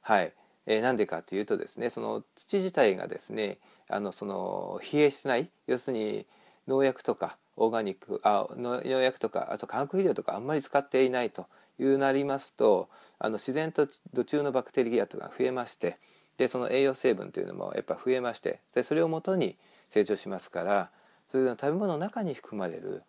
[0.00, 0.32] はい、
[0.66, 6.26] えー、なんでかというとですねその土自体がですねあのその冷えしない要するに
[6.66, 11.46] 農薬とかオーガニックあ農薬とかあと化学肥料とかあんまり使っていないと。
[11.78, 15.98] いうなりますとあの自然と土中のバクテリアとか増えまして
[16.36, 19.56] でその栄養成分というのもやっぱ増えましてでそれをもとに
[19.90, 20.90] 成長しますから
[21.30, 23.02] それの食べ物の中に含まれる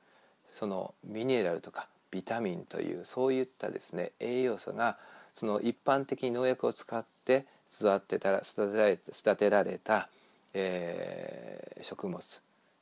[0.49, 4.97] そのミネラルとかビタミンというそういったですね栄養素が
[5.33, 10.09] その一般的に農薬を使って育てたら育てられ育てられた、
[10.53, 12.21] えー、食物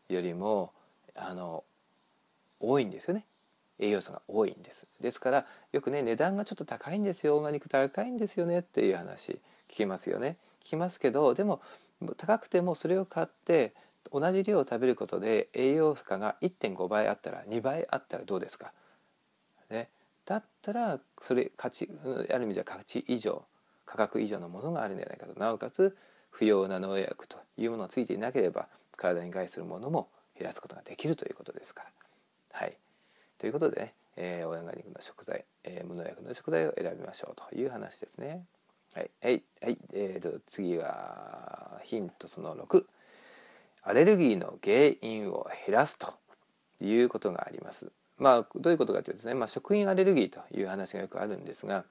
[0.10, 0.74] よりも
[1.16, 1.64] あの
[2.60, 3.26] 多いんですよね。
[3.82, 4.88] 栄養素が多いんです。
[5.02, 7.36] ですからよくね値段がちょっと高いんですよ。
[7.36, 8.60] オーガニック高いんですよね。
[8.60, 9.34] っていう話
[9.68, 10.38] 聞きますよね。
[10.64, 11.62] 聞きますけどでも
[12.18, 13.74] 高くてもそれを買って
[14.12, 18.74] 同じ量を食べることで栄養価が1.5倍あったら2倍あったらどうですか、
[19.70, 19.90] ね、
[20.26, 21.90] だったらそれ価値
[22.32, 23.44] ある意味じゃ価値以上
[23.86, 25.40] 価格以上のものがあるんじゃないかと。
[25.40, 25.98] なおかつ
[26.30, 31.90] 不要な農薬というものがついていなければ体に害するものも減らすことができるということですから。
[32.54, 32.78] はい、
[33.42, 38.46] ということでね、えー、オーガニックの食材、えー、無農薬の食材を選びましょうという話ですね。
[38.94, 42.86] はい、はい、はい、えーと、次はヒントその6。
[43.82, 46.14] アレルギーの原因を減らすと
[46.82, 47.92] いうことがあります。
[48.20, 51.84] まあ、どういうことかというとですね、まあ、食品アレルギーという話がよくあるんですが、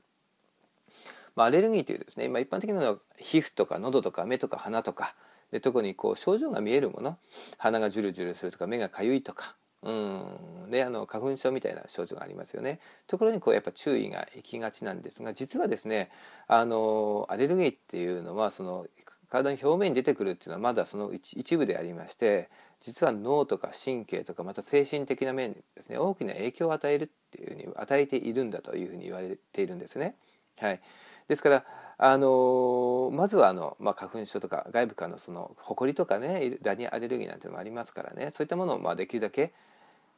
[1.35, 5.17] まあ、アレルギーというとですね、まあ、一般的なのは皮膚とか喉とか目とか鼻とか
[5.51, 7.19] で特にこう症状が見えるもの
[7.59, 10.71] 鼻がジュルジュルするとか目がかゆいとかうん。
[10.71, 12.81] であの花粉症みたいな症状がありますよね。
[13.07, 16.11] ところにこうやっぱ注意がいきがちなんですが実はですね
[16.47, 18.87] あのアレルギーっていうのはその
[19.31, 30.17] 体の表面に出てくるっていうのはまだその一部でありまして実は脳とか神経とかまた精神的な面にですね大きな影響を与えるっていうふうに与えているんだというふうに言われているんですね。
[30.59, 30.81] はい、
[31.29, 31.65] ですから
[31.97, 39.53] あのまずはあの、まあ、花粉症とか外部からのその埃とかねダニアレルギーなんてのもありますからねそういったものをまあできるだけ、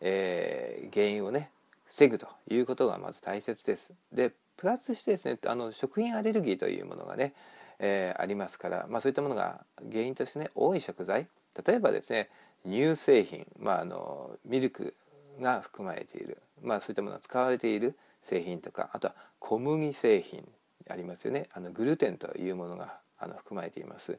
[0.03, 1.51] えー、原因をね
[1.87, 3.93] 防ぐということがまず大切です。
[4.13, 7.33] でプラスしてですねあの食品アレルギーというものがね
[7.83, 11.27] えー、ありますから、まあ、そういったものが原因としてね多い食材
[11.67, 12.31] 例えばですね
[12.65, 14.95] 乳製品、まあ、あのミルク
[15.41, 20.47] が含まれている、まあ、そういったものが使われている製品とかあとは小麦製品
[20.89, 24.19] ありますよねあのグルテンというものがあの含まれています。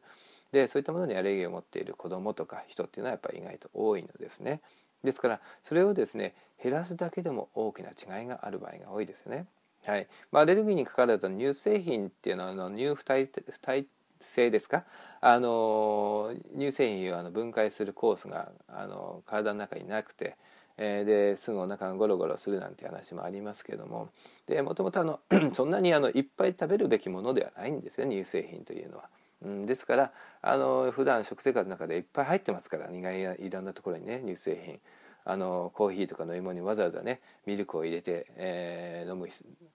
[0.51, 4.61] でそういったものにアレルギーを持っている子どもとか人っていうのはやっぱり意外と多いのですね。
[5.03, 9.45] ですからそれをですね減らすだけでも大きな違いがある場合が多いですよね。
[9.85, 13.85] はいまあ、アレルギーにかかると乳製品っていうのはあの乳不耐不耐
[14.21, 14.85] 性ですか？
[15.19, 20.37] あの乳製品をあの分解するコースがあの体の中になくて、
[20.77, 24.09] えー、ですぐお腹がゴロゴロするなんて話もありますけども
[24.47, 25.19] でもともとあの
[25.51, 29.09] そんなにあのいっぱい食べるべきものではないんですよ乳製品というのは。
[29.43, 34.79] うん、ですからあの普段食生活の中でいっぱい入ってますから苦いいろんなところにね乳製品。
[35.25, 39.29] あのコーヒーとか飲み物にわざわざねミルクを入れて、えー、飲む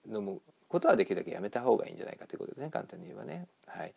[0.05, 3.47] 飲むことはできるだけやめた方がいいんじゃないかということでね簡単に言えばね。
[3.65, 3.93] はい、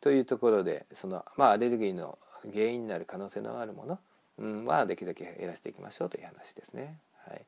[0.00, 2.18] というところでその、まあ、アレルギーの
[2.52, 3.98] 原因になる可能性のあるもの、
[4.38, 6.98] うん、はできるだけ減らしていきましょうという話ですね。
[7.28, 7.42] はい、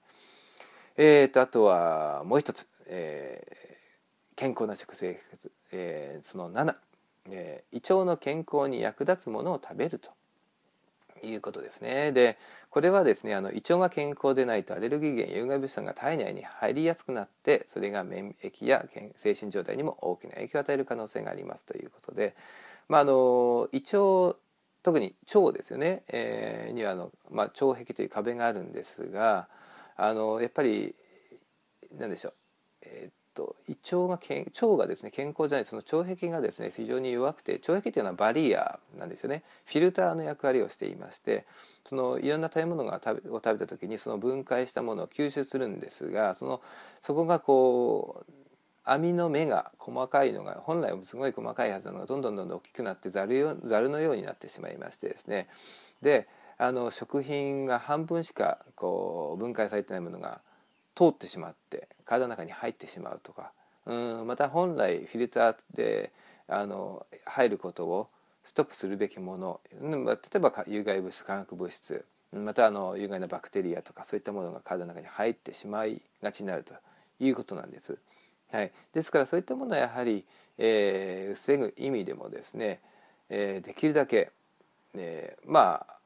[0.99, 6.75] えーと、あとはもう一つ、えー、健康な食生活、えー、その7、
[7.31, 10.11] えー、胃腸の健康に役立つものを食べると。
[11.23, 12.13] いうことですね。
[12.13, 12.39] で
[12.71, 18.87] これはですねあの胃腸が健康でないとアレルギー源有害物質が体内に入りやすくなってそれが免疫や
[19.17, 22.37] 精神状態にも大きな影響を与える可能性がありますということで、
[22.89, 24.37] まあ、あの胃腸
[24.83, 29.49] 特に腸ですよね、えー、にはあの、まあ、腸壁という壁があるんですが
[29.97, 30.95] あのやっぱり
[31.97, 32.35] 何でしょう。
[32.83, 39.45] えー、と胃腸が腸がですね健康じゃないその腸壁がですね非常に弱くて腸壁っていうのはバリアなんですよね。
[39.65, 41.47] フィルターの役割をしていまして
[41.85, 46.61] そのいろんな食べ物が食べを食べた時にその分解したものを吸収するんですがその
[47.01, 48.33] そこがこう
[48.85, 55.49] 網の目が細かいのが本来はすごい細かいはずなのがどんどんどんどん大きくなってざるざるのようになってしまいましてですね。
[56.03, 60.41] であの食品が半分しかこう分解されてないものが
[60.99, 63.53] 通ってしまって体の中に入ってしまうとか。
[63.87, 66.13] うんまた本来フィルターで
[66.49, 68.09] あの入ることを
[68.43, 69.61] ストップするべきもの。
[69.73, 72.05] 例えば有害物質化学物質。
[72.33, 76.75] またあの有害なバクテリアとかそういったものが体の中に入ってしまいがちになると
[77.21, 77.97] いうことなんです。
[78.51, 80.25] はい、ですからそういったものはやはり、
[80.59, 82.81] えー、防ぐ意味でもですね、
[83.31, 84.31] えー、できるだけ、
[84.95, 85.98] えー、まあ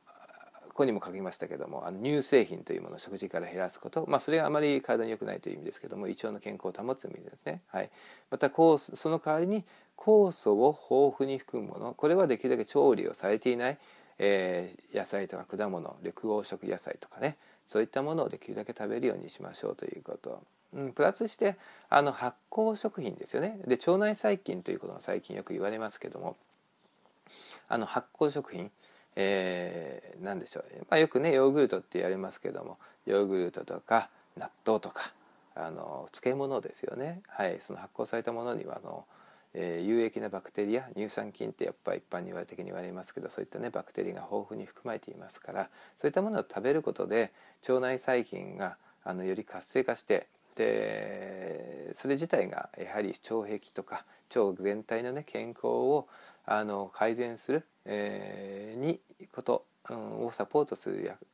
[0.73, 7.91] ここにも書きましたけどもあの乳製品というものを食事から減らすこと、まあ、それはあまり体に良くないという意味ですけども胃腸の健康を保つ意味ですね、はい、
[8.31, 8.79] またそ
[9.11, 9.65] の代わりに
[9.99, 13.79] 酵素を豊富に含むものこれはできるだけ調理をされていない、
[14.19, 17.37] えー、野菜とか果物緑黄色野菜とかね
[17.69, 20.43] そういったものをできるだけ食べるようにしましょうということ。
[20.75, 21.57] うん、プラスして
[21.91, 23.61] あの発酵食品ですよね。
[23.67, 26.37] で腸内細菌ということが最近よく言われますけども
[27.69, 28.71] あの発酵食品
[29.17, 35.13] えー、何でしょう、まあ、よくねヨーグルトって言われますけどもヨーグルトとか納豆とか
[35.55, 39.05] あの漬物ですよね、はい、その発酵されたものにはあの、
[39.53, 45.69] えー、有益なバクテリア乳酸菌ってやっぱ一般に言われ的に言われますけどそういったねバクテリアが豊富に含まれていますから
[46.01, 47.33] そういったものを食べることで
[47.69, 56.09] 腸内細菌があのより活性化してでそれ自体がやはり腸壁とか腸全体のね健康を
[56.45, 59.01] あの改善する、えー、に
[59.33, 61.27] こと、うん、をサポートする役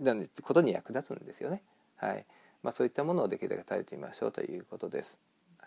[0.00, 1.62] なんでことに役立つんですよね。
[1.96, 2.24] はい
[2.62, 5.18] まあ、そういったものをできるだけ食べてみましょうということです。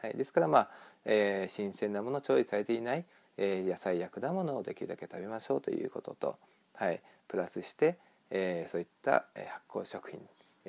[0.01, 0.69] はい、ですからまあ、
[1.05, 3.05] えー、新鮮なもの調理されていない、
[3.37, 6.35] えー、野菜や果物をできるだけ食べましょうということと、
[6.75, 7.97] はい、プラスして、
[8.29, 10.19] えー、そういった、え発酵食品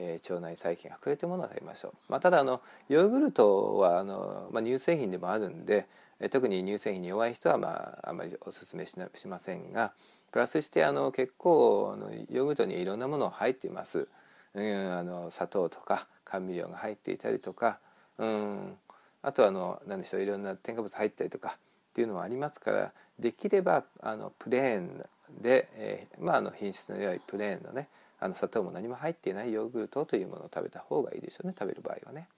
[0.01, 5.89] えー、腸内細菌が隠れてるものを食べましょう、まあ、ただあのヨーグルトはあの、まあ、乳製品でもあるんで、
[6.31, 9.93] 特に乳製品に弱い人は、まあ、あまりおすすめしなしませんが
[10.33, 14.09] プラスしてあの結構あのヨーグルトにいろんなもの入っています、
[14.55, 17.79] うん、あの砂糖とか甘味料が入っていたりとか、
[18.19, 18.77] うん、
[19.23, 25.05] あとあの何でしょういろんな添加物入ったりとかっていうのもありますからできればあのプレーン
[25.41, 27.89] で、えー、まあ、あの品質の良いプレーンのね
[28.21, 32.29] あの砂糖も何も入っていないヨーグルトというものを食べた方がいいでしょうね食べる場合はね。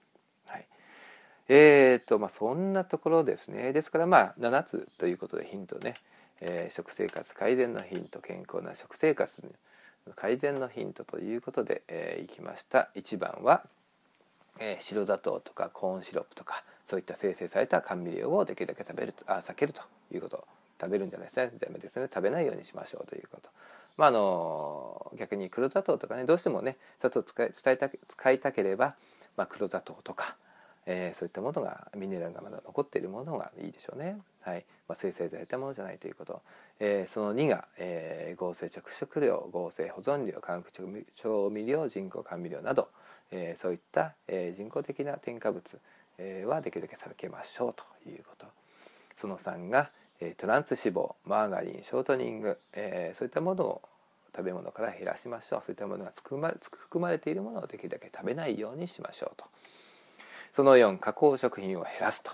[0.45, 0.67] はい、
[1.53, 3.73] えーとまあ、そんなところですね。
[3.73, 5.95] ですからまあ7つということでヒントね、
[6.39, 9.43] えー、食生活改善のヒント健康な食生活
[10.15, 12.89] 改善のヒントということで、えー、いきました。
[12.95, 13.65] 1番は、
[14.61, 19.81] えー、白砂糖とかコーンシロップとかそういった生成された甘味料をできるだけ食べるあ避けると
[20.13, 20.47] いうこと。
[20.79, 21.51] 食べるんじゃないですね。
[21.59, 22.07] ダメですね。
[22.11, 23.49] 食べないようにしましょうということ。
[23.97, 28.95] まあ、あの逆に黒砂糖とかねどうしてもね砂糖使い伝えた使いたければ、
[29.35, 30.37] まあ、黒砂糖とか、
[30.85, 34.17] えー、そういったものがミネラルがまだ残っているものがいいでしょうね。
[34.41, 34.65] はい。
[34.87, 36.41] まあ、生成されたものじゃないということ、
[36.79, 40.87] えー、その2が、えー、合成着色料合成保存料化学調
[41.49, 42.89] 味料人工甘味料など、
[43.31, 45.79] えー、そういった、えー、人工的な添加物、
[46.17, 48.47] えー、はできるだけ避けましょうということ。
[49.15, 49.91] その3が
[50.37, 53.81] トランス脂肪マーガリンショートニング、えー、そういったものを
[54.35, 55.59] 食べ物から減らしましょう。
[55.61, 59.45] そういったものが含ま含まれているものをできるだけ食べないようにしましょうと。
[60.51, 62.31] その4加工食品を減らすと。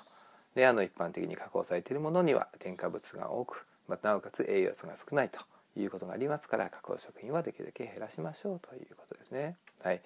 [0.55, 5.39] であの一般的に加工されているものには添加物が多くまたなおかつ栄養素が少ないと
[5.79, 9.55] いうことがありますから加工食品はできるだけ減らしましょうということですね。
[9.83, 10.01] はい、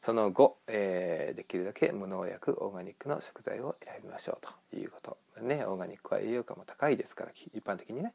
[0.00, 4.38] その後、えー、できるだけ無農薬オーガニックの食材を選びましょう
[4.70, 5.16] ということ。
[5.40, 8.12] ねオーガニックは栄養価も高いですから一般的にね、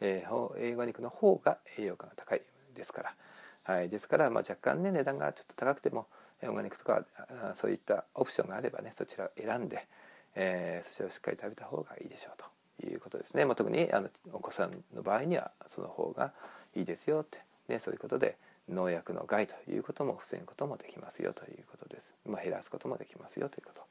[0.00, 2.42] えー、オーガニックの方が栄養価が高い
[2.74, 3.14] ですから、
[3.64, 6.06] はい、ですから、まあ、若干ね値段がちょっと高くても
[6.42, 7.04] オーガニックとか
[7.54, 9.86] そういったオプションがあればねそちらを選んで、
[10.34, 12.42] えー、そちらをしっかり食べた方がいいでしょう
[12.78, 16.32] ということですね、まあ、特にあのお子さんの場合にはその方が
[16.74, 18.36] いいですよって、ね、そういうことで
[18.68, 22.14] 農薬の害ということも防ぐこともできますよということです。
[22.24, 23.82] まあ、減らすこともできますよということ。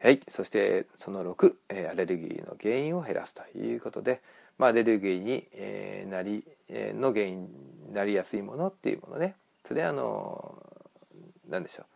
[0.00, 4.20] はい、そしてその6、えー、アレルギーの原因を減らすということで、
[4.58, 10.60] まあ、アレルギーに、えー、なり、えー、の原因になりやすいものっていうものねそれあの
[11.52, 11.86] 何でしょう。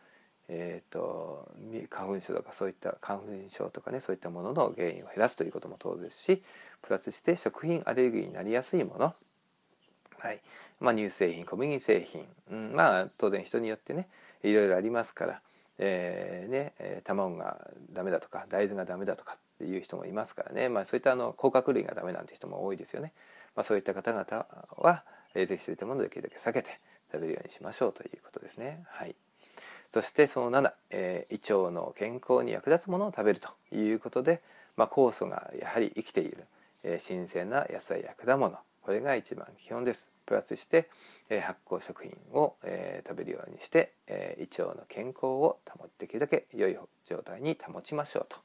[0.48, 1.50] えーと、
[1.90, 6.40] と花粉症とかそういった花粉症とかねそういったものの原因を減らすということも当然ですし
[6.82, 9.14] プラスして食品アレルギーになりやすいもの。
[10.18, 10.40] はい。
[10.80, 14.08] まあ、乳製品小麦製品、うん、まあ当然人によってね
[14.42, 15.40] いろいろありますから、
[15.78, 23.12] えー、ね、卵がダメだとか大豆がダメだとかっていう人もいますからね、まあ、そういったあの甲殻類がダメなんて人も多いですよね。
[23.54, 24.46] まあ、そういった方々
[24.76, 25.02] は、
[25.34, 26.78] えー、ぜひそういったものをできるだけ避けて
[27.10, 28.84] 食べるようにしましょうということですね。
[28.86, 29.16] はい、
[29.92, 34.42] そしてその7、えー、胃腸の健康に役立つものを食べるということで、
[34.76, 36.44] まあ、酵素がやはり生きている、
[36.82, 40.12] えー、新鮮な野菜や果物これが一番基本です。
[40.26, 40.88] プラスして、
[41.28, 48.36] えー、発酵食品を、えー、食べるようにして、えー、胃腸の健康を保ってできるだけ良い状態に保ちましょうと、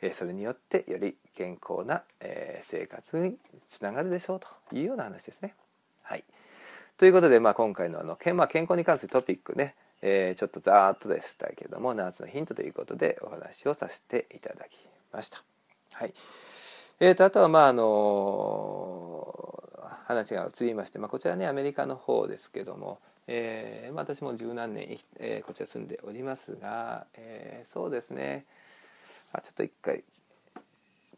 [0.00, 3.36] えそれによってより健康な、え生活に
[3.68, 5.54] つながるでしょうというような話ですね。
[6.02, 6.24] はい、
[6.96, 15.42] ということで、まあ、今回のあの、まあ、健康に関するトピックね、えちょっとざーっとでしたけども夏のヒントということでお話をさせていただきました。
[15.92, 16.14] はい
[17.00, 19.62] えーと、あとはまああの
[20.06, 28.46] 話が移りまして、まあ、こちらねアメリカの方ですけども、えーまあ、私も十何年、えー、こちら住んでおりますが、えー、そうですね
[29.32, 30.02] あちょっと一回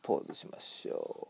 [0.02, 1.28] ポーズしましょ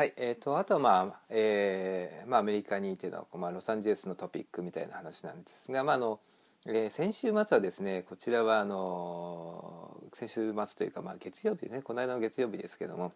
[0.00, 6.20] はい、えーと、あとは、まあえーまあ、アメリカにいての、まあ、ロサンゼルスのトピックみたいな話なんですが、まああの
[6.64, 13.12] えー、先週末はですねこちらはあの先週末というか、まあ、月曜日ねこの間の月曜日ですけども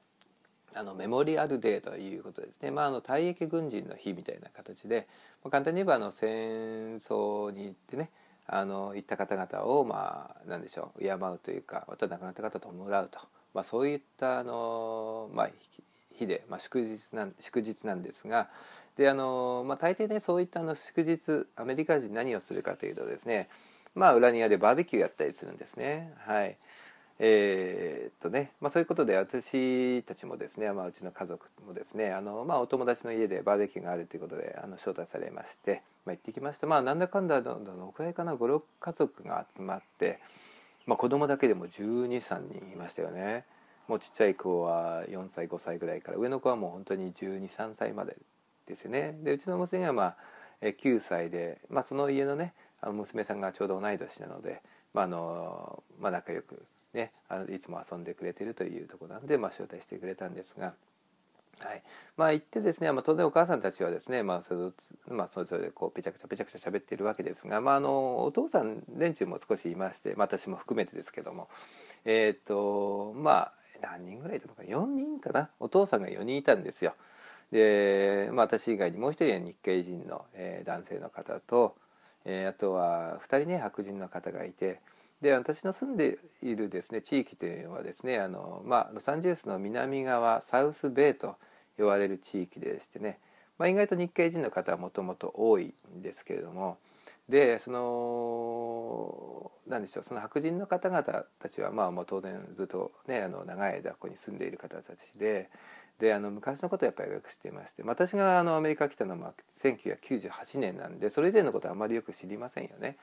[0.74, 5.08] あのメモリアルデーということですね、まあ、あの退役軍人の日みたいな形で、
[5.42, 8.10] まあ、簡単に言えばあの戦争に行ってね
[8.46, 13.20] あの行った方々をまあ何でしょう敬うというかまた亡くなった方ともらうと、
[13.54, 15.48] まあ、そういったあの、まあ、
[16.18, 18.48] 日で、まあ、祝日なん祝日なんですが
[18.96, 23.48] であの、まあ、大抵ねそういったあの祝日アメリカ人何をするかというとですね
[23.94, 26.12] まあ裏庭でバーベキューやったりするんですね。
[26.26, 26.56] はい
[27.20, 40.18] えー、っとねまあ、そういうことで私たちもですね、まあ、うちの家族もですねあの、まあ、お友達の家でバーベキューがあるということであの招待されまして、まあ、行ってきましたまあなんだかんだどのくらいかな56家族が集まって、
[40.86, 43.44] まあ、子供だけでも123人いましたよね。
[43.88, 48.16] もうちっちゃい子は4歳5歳ぐらいから上の子はもう本当に123歳まで
[48.66, 49.18] ですよね。
[49.22, 50.16] でうちの娘はまあ
[50.62, 54.62] 9歳で、まあ、その家のねあの娘さんがちょうど同い年なので、
[54.94, 56.62] まあのまあ、仲良く
[56.94, 60.74] ねあのいつも遊んでくれてるというとこなんで、まあ、招待してくれたんですが。
[61.60, 61.82] はい。
[62.16, 64.54] まあ、行ってですね、まあ、当然お母さんたちはですね、まあそ
[65.08, 71.48] れまあ、それぞれこうぺちゃくちゃぺちゃくちゃ喋っているわけですが、まあ、あのお父さん連中も少しいまして、まあ、私も含めてですけども。
[72.04, 73.52] えっ、ー、とまあ
[73.84, 75.50] 何人ぐらいいたか4人かな？
[75.60, 76.94] お父さんが4人いたんですよ。
[77.52, 81.76] で、まあ、私以外にもう一人は日系人の、えー、男性の方と、
[82.24, 84.80] えー、あとは2人ね白人の方がいて
[85.20, 91.36] で私の住んでいるですね地域というのはですねあの、まあ、ロサンゼルスの南側サウスベイと
[91.78, 93.18] 呼ばれる地域でしてね、
[93.58, 96.78] まあ、意外と日系人の方はもともと多いんですけれども
[97.28, 105.50] でその何でしょうその白人の方々たちはまあもう当然ずっとねあの長い間ここに住んでいる方たちで
[105.98, 112.96] であの昔のことをやっぱりよく知っていまして私があのアメリカ来たのは1998年なんでそれ以前のことはあまりよく知りませんよね。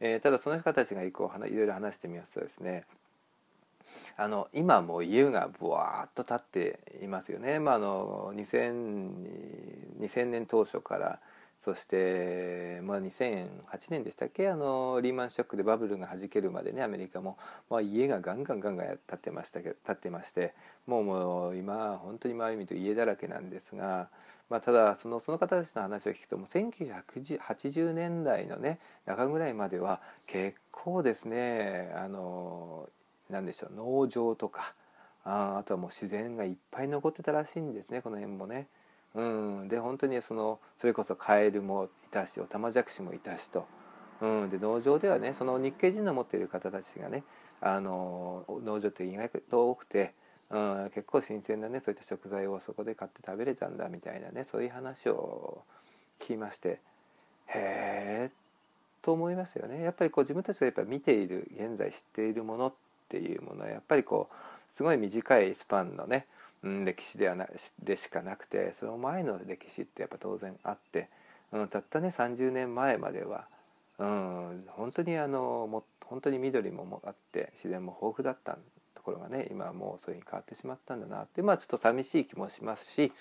[0.00, 2.84] えー、ただその方たちが以降いろいろ話してみますとですね
[4.16, 7.58] あの今もう家がぶわーっと建っていますよね。
[7.58, 11.20] まあ、あの 2000, 2000年当初から
[11.64, 13.48] そして、まあ、2008
[13.88, 14.50] 年でしたっけ？
[14.50, 17.38] あのリーマンショックでバブルがはじけるまでねアメリカも、
[17.70, 20.52] まあ、家がガンガンガンガン建ってましたけど建ってまして
[20.86, 24.10] もうもう今本当に周り見ると家だらけなんですが、
[24.50, 32.90] まあ、ただそのその方たちの話を聞くともう1980年代のね中ぐらいまでは結構ですねあの
[33.30, 34.74] 何でしょう農場とか
[35.24, 38.66] ああとはもう自然がいっぱい残ってたらしいんですねこの辺もね。
[39.14, 39.22] う
[39.64, 43.66] ん、で本当にそのそれこそカエルもいたしオタマジャクシもいたしと、
[44.20, 47.22] うん、で農場ではねその日系人の持っている方たちがね
[47.60, 50.14] あの農場って意外と多くて、
[50.50, 55.62] うん、結構新鮮なねそういった食材をそこで買って食べれたんだみたいなねそういう話を
[56.20, 56.80] 聞きまして
[57.46, 58.44] へえ
[59.00, 59.82] と思いますよね。
[59.82, 62.74] やっぱりこう自分たちがやっぱ見ている現在知っているものっ
[63.10, 64.34] ていうものはやっぱりこう
[64.74, 66.26] すごい短いスパンのね
[66.64, 67.46] うん、歴史ではな
[67.82, 71.08] でしかなくてその前の歴史ってやっぱ当然あって、
[71.52, 73.44] うん、たったね30年前までは、
[73.98, 78.58] うん、本当にあのも本当に緑もあって自然も豊富だった
[78.94, 83.12] ところがね今はもうそういうふうに変わってしまったんだなってまあちょっと寂しい気もしますし、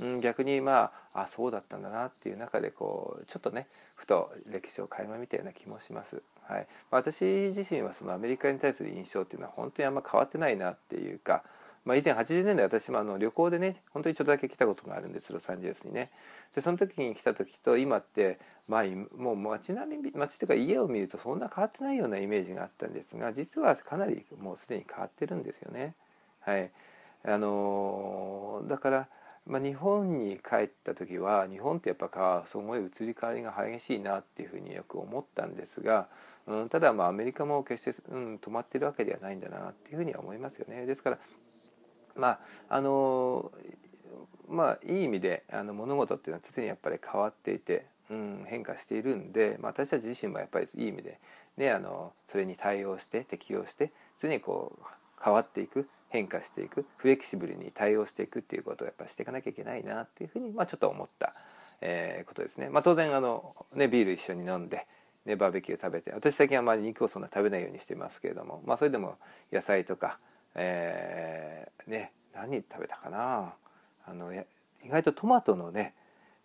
[0.00, 6.22] うん、逆にまああそうだったんだなっていう中でこうちょっとねふと歴史を垣間見たような気もします。
[6.48, 7.24] はい、私
[7.56, 11.42] 自身はそのアメリカに対する印象っていうのは本当にあんま変わってないなっていうか
[11.86, 16.10] まあ、以前80年代私もあの旅行でね本当にちょっとだけ来たことがあるんですロサンゼルスにね。
[16.54, 18.84] でその時に来た時と今ってまあ
[19.16, 25.94] もう街並み街っていうか家を見るとそんな変わってないようなイメージがあったんですが実はかなりもうすでに変わってるんですよね。
[26.40, 26.72] はい。
[27.24, 29.08] あのだから
[29.46, 36.08] まあ、日本に帰った時は日本ってやっぱすごい移り変わりが激しいなっていうふうによく思ったんですが、
[36.48, 40.84] うん、ただまあアメリカも決して、うん、止まってるわけではないんだなっていうふうには思いますよね。
[40.84, 41.18] ですから
[42.16, 43.50] まああの
[44.48, 51.18] まあいい意味であの物事っていうのは常にやっぱり変わっていて、うん、変化しているんで、まあ、私たち自身もやっぱりいい意味で、
[51.56, 54.84] ね、あのそれに対応して適応して常にこう
[55.22, 61.34] 変わっていく変化していくフレキシブルに対応していくっていうことをやっぱりしていかなきゃいけないなっていうふうに、まあ、ちょっと思った、
[61.80, 62.68] えー、ことですね。
[62.70, 64.86] まあ、当然あの、ね、ビール一緒に飲んで、
[65.24, 69.16] ね、バーベキュー食べて私最近あまり肉をそんな食べないようにしてますけれども、まあ、それでも
[69.52, 70.18] 野菜とか、
[70.56, 73.54] えー、ね何食べたかな？
[74.06, 75.94] あの意外とトマトのね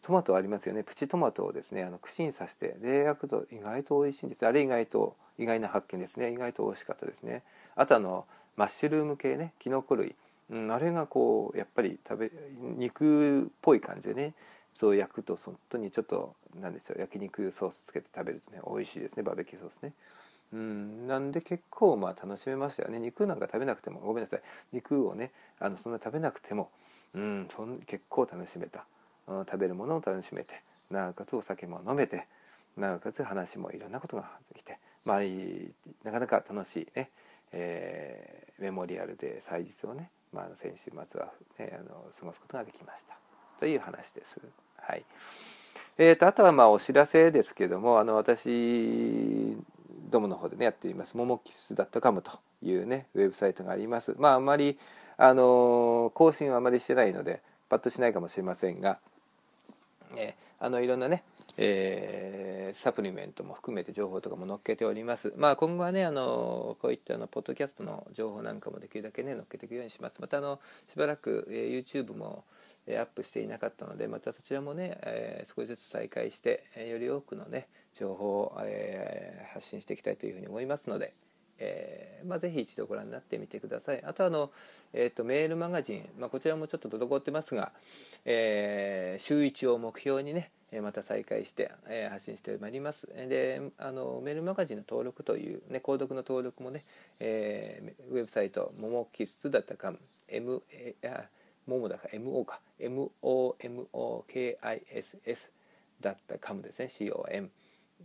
[0.02, 0.84] トマトありますよね。
[0.84, 4.46] プチトマトをですねあの串に刺してで焼くと意外と美味しいんです。
[4.46, 6.32] あれ意外と意外な発見ですね。
[6.32, 7.44] 意外と美味しかったですね。
[7.76, 10.16] あとあのマッシュルーム系ねきのこ類、
[10.50, 12.32] うん、あれがこうやっぱり食べ
[12.78, 14.34] 肉っぽい感じでね
[14.74, 19.24] そう焼くと本当にちょっと何でしょう焼肉ソースつけて食べるとね美味しいですね。
[19.24, 19.94] バーベキューソースね。
[20.54, 23.00] うん、なんで結構まあ楽しめましたよね。
[23.00, 24.42] 肉なんか食べなくてもごめんなさい。
[24.74, 26.70] 肉をねあのそんな食べなくても、
[27.14, 28.86] うん、そん結構楽しめた、
[29.28, 32.28] うん、食べるものを楽しめてなおかつお酒も飲めて
[32.78, 35.20] なおかつ話もいろんなことができてまあ
[36.04, 37.10] なかなか楽しいね
[37.52, 43.16] えー、メモリアルで祭日をね、まあ、先週末は、ね、あの過ごすことができました。
[43.60, 44.38] という話です。
[44.78, 45.04] はい。
[45.98, 49.58] えーと、あとはまあお知らせですけどもあの私
[50.12, 52.32] どもの方でねやっていますモモキス .com と
[52.62, 54.16] いうねウェブサイトがあります。
[54.20, 54.78] まああまり
[55.18, 59.00] あの更新はあまりしてないのでパッとしないかもしれませんが、
[60.18, 61.24] えー、あのいろんなね
[61.58, 65.34] えー、サプリメントも含めて情報とかも載っけております。
[65.36, 70.20] まあ、今後はねあのこういったあのポッドキャストの情報なんかもできるだけね載っけていくようにします。
[70.22, 70.60] またあの
[70.92, 72.46] しばらく、え、YouTube も
[72.88, 81.14] アップしていなかったのでまたそちらもね、え、少しずつ再開して、えより多くのね情報を、え発信していきたいというふうに思いますので、
[81.62, 84.04] えーまあ、ぜひ一度ご覧になってみてください。
[84.04, 84.52] あとあの、
[84.94, 87.72] えーと、メールマガジン、まあ、こちらもちょっと滞ってますが、
[88.26, 91.70] えー、週1を目標にねまた再開して
[92.10, 93.08] 発信してまいります。
[93.08, 96.84] であのメールマガジンの登録という、ね、購読の登録もね、
[97.20, 99.94] えー、ウェブサイトももキスだったか
[100.30, 100.64] M
[101.06, 101.26] あ
[101.68, 103.12] ももだか MO か MOMOKISS
[106.00, 107.50] だったかもですね COM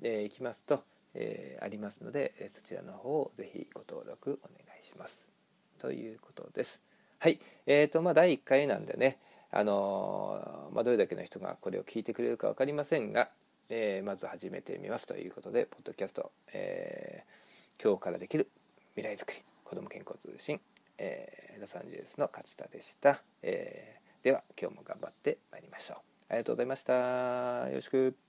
[0.01, 0.83] でいきますと、
[1.15, 5.29] えー、ありますのでえそちらの方をぜひご登録お願いします。
[5.79, 6.81] ということです。
[7.19, 9.19] はい、えーとまあ、第1回なんでね、
[9.51, 13.31] あのまあ、どれだけの人がこれを聞いてくれるか分かりませんが、
[13.69, 18.49] えー、まず始めてみますということでポッドキャスト、えー、今日からできる
[18.95, 20.61] 未来づくり子ども健康通信、
[20.99, 25.97] えー、ロサンゼルスの勝田でした、えー、では今日も頑張ってまいりましょう。
[26.29, 27.69] ありがとうございました。
[27.69, 28.26] よろしく。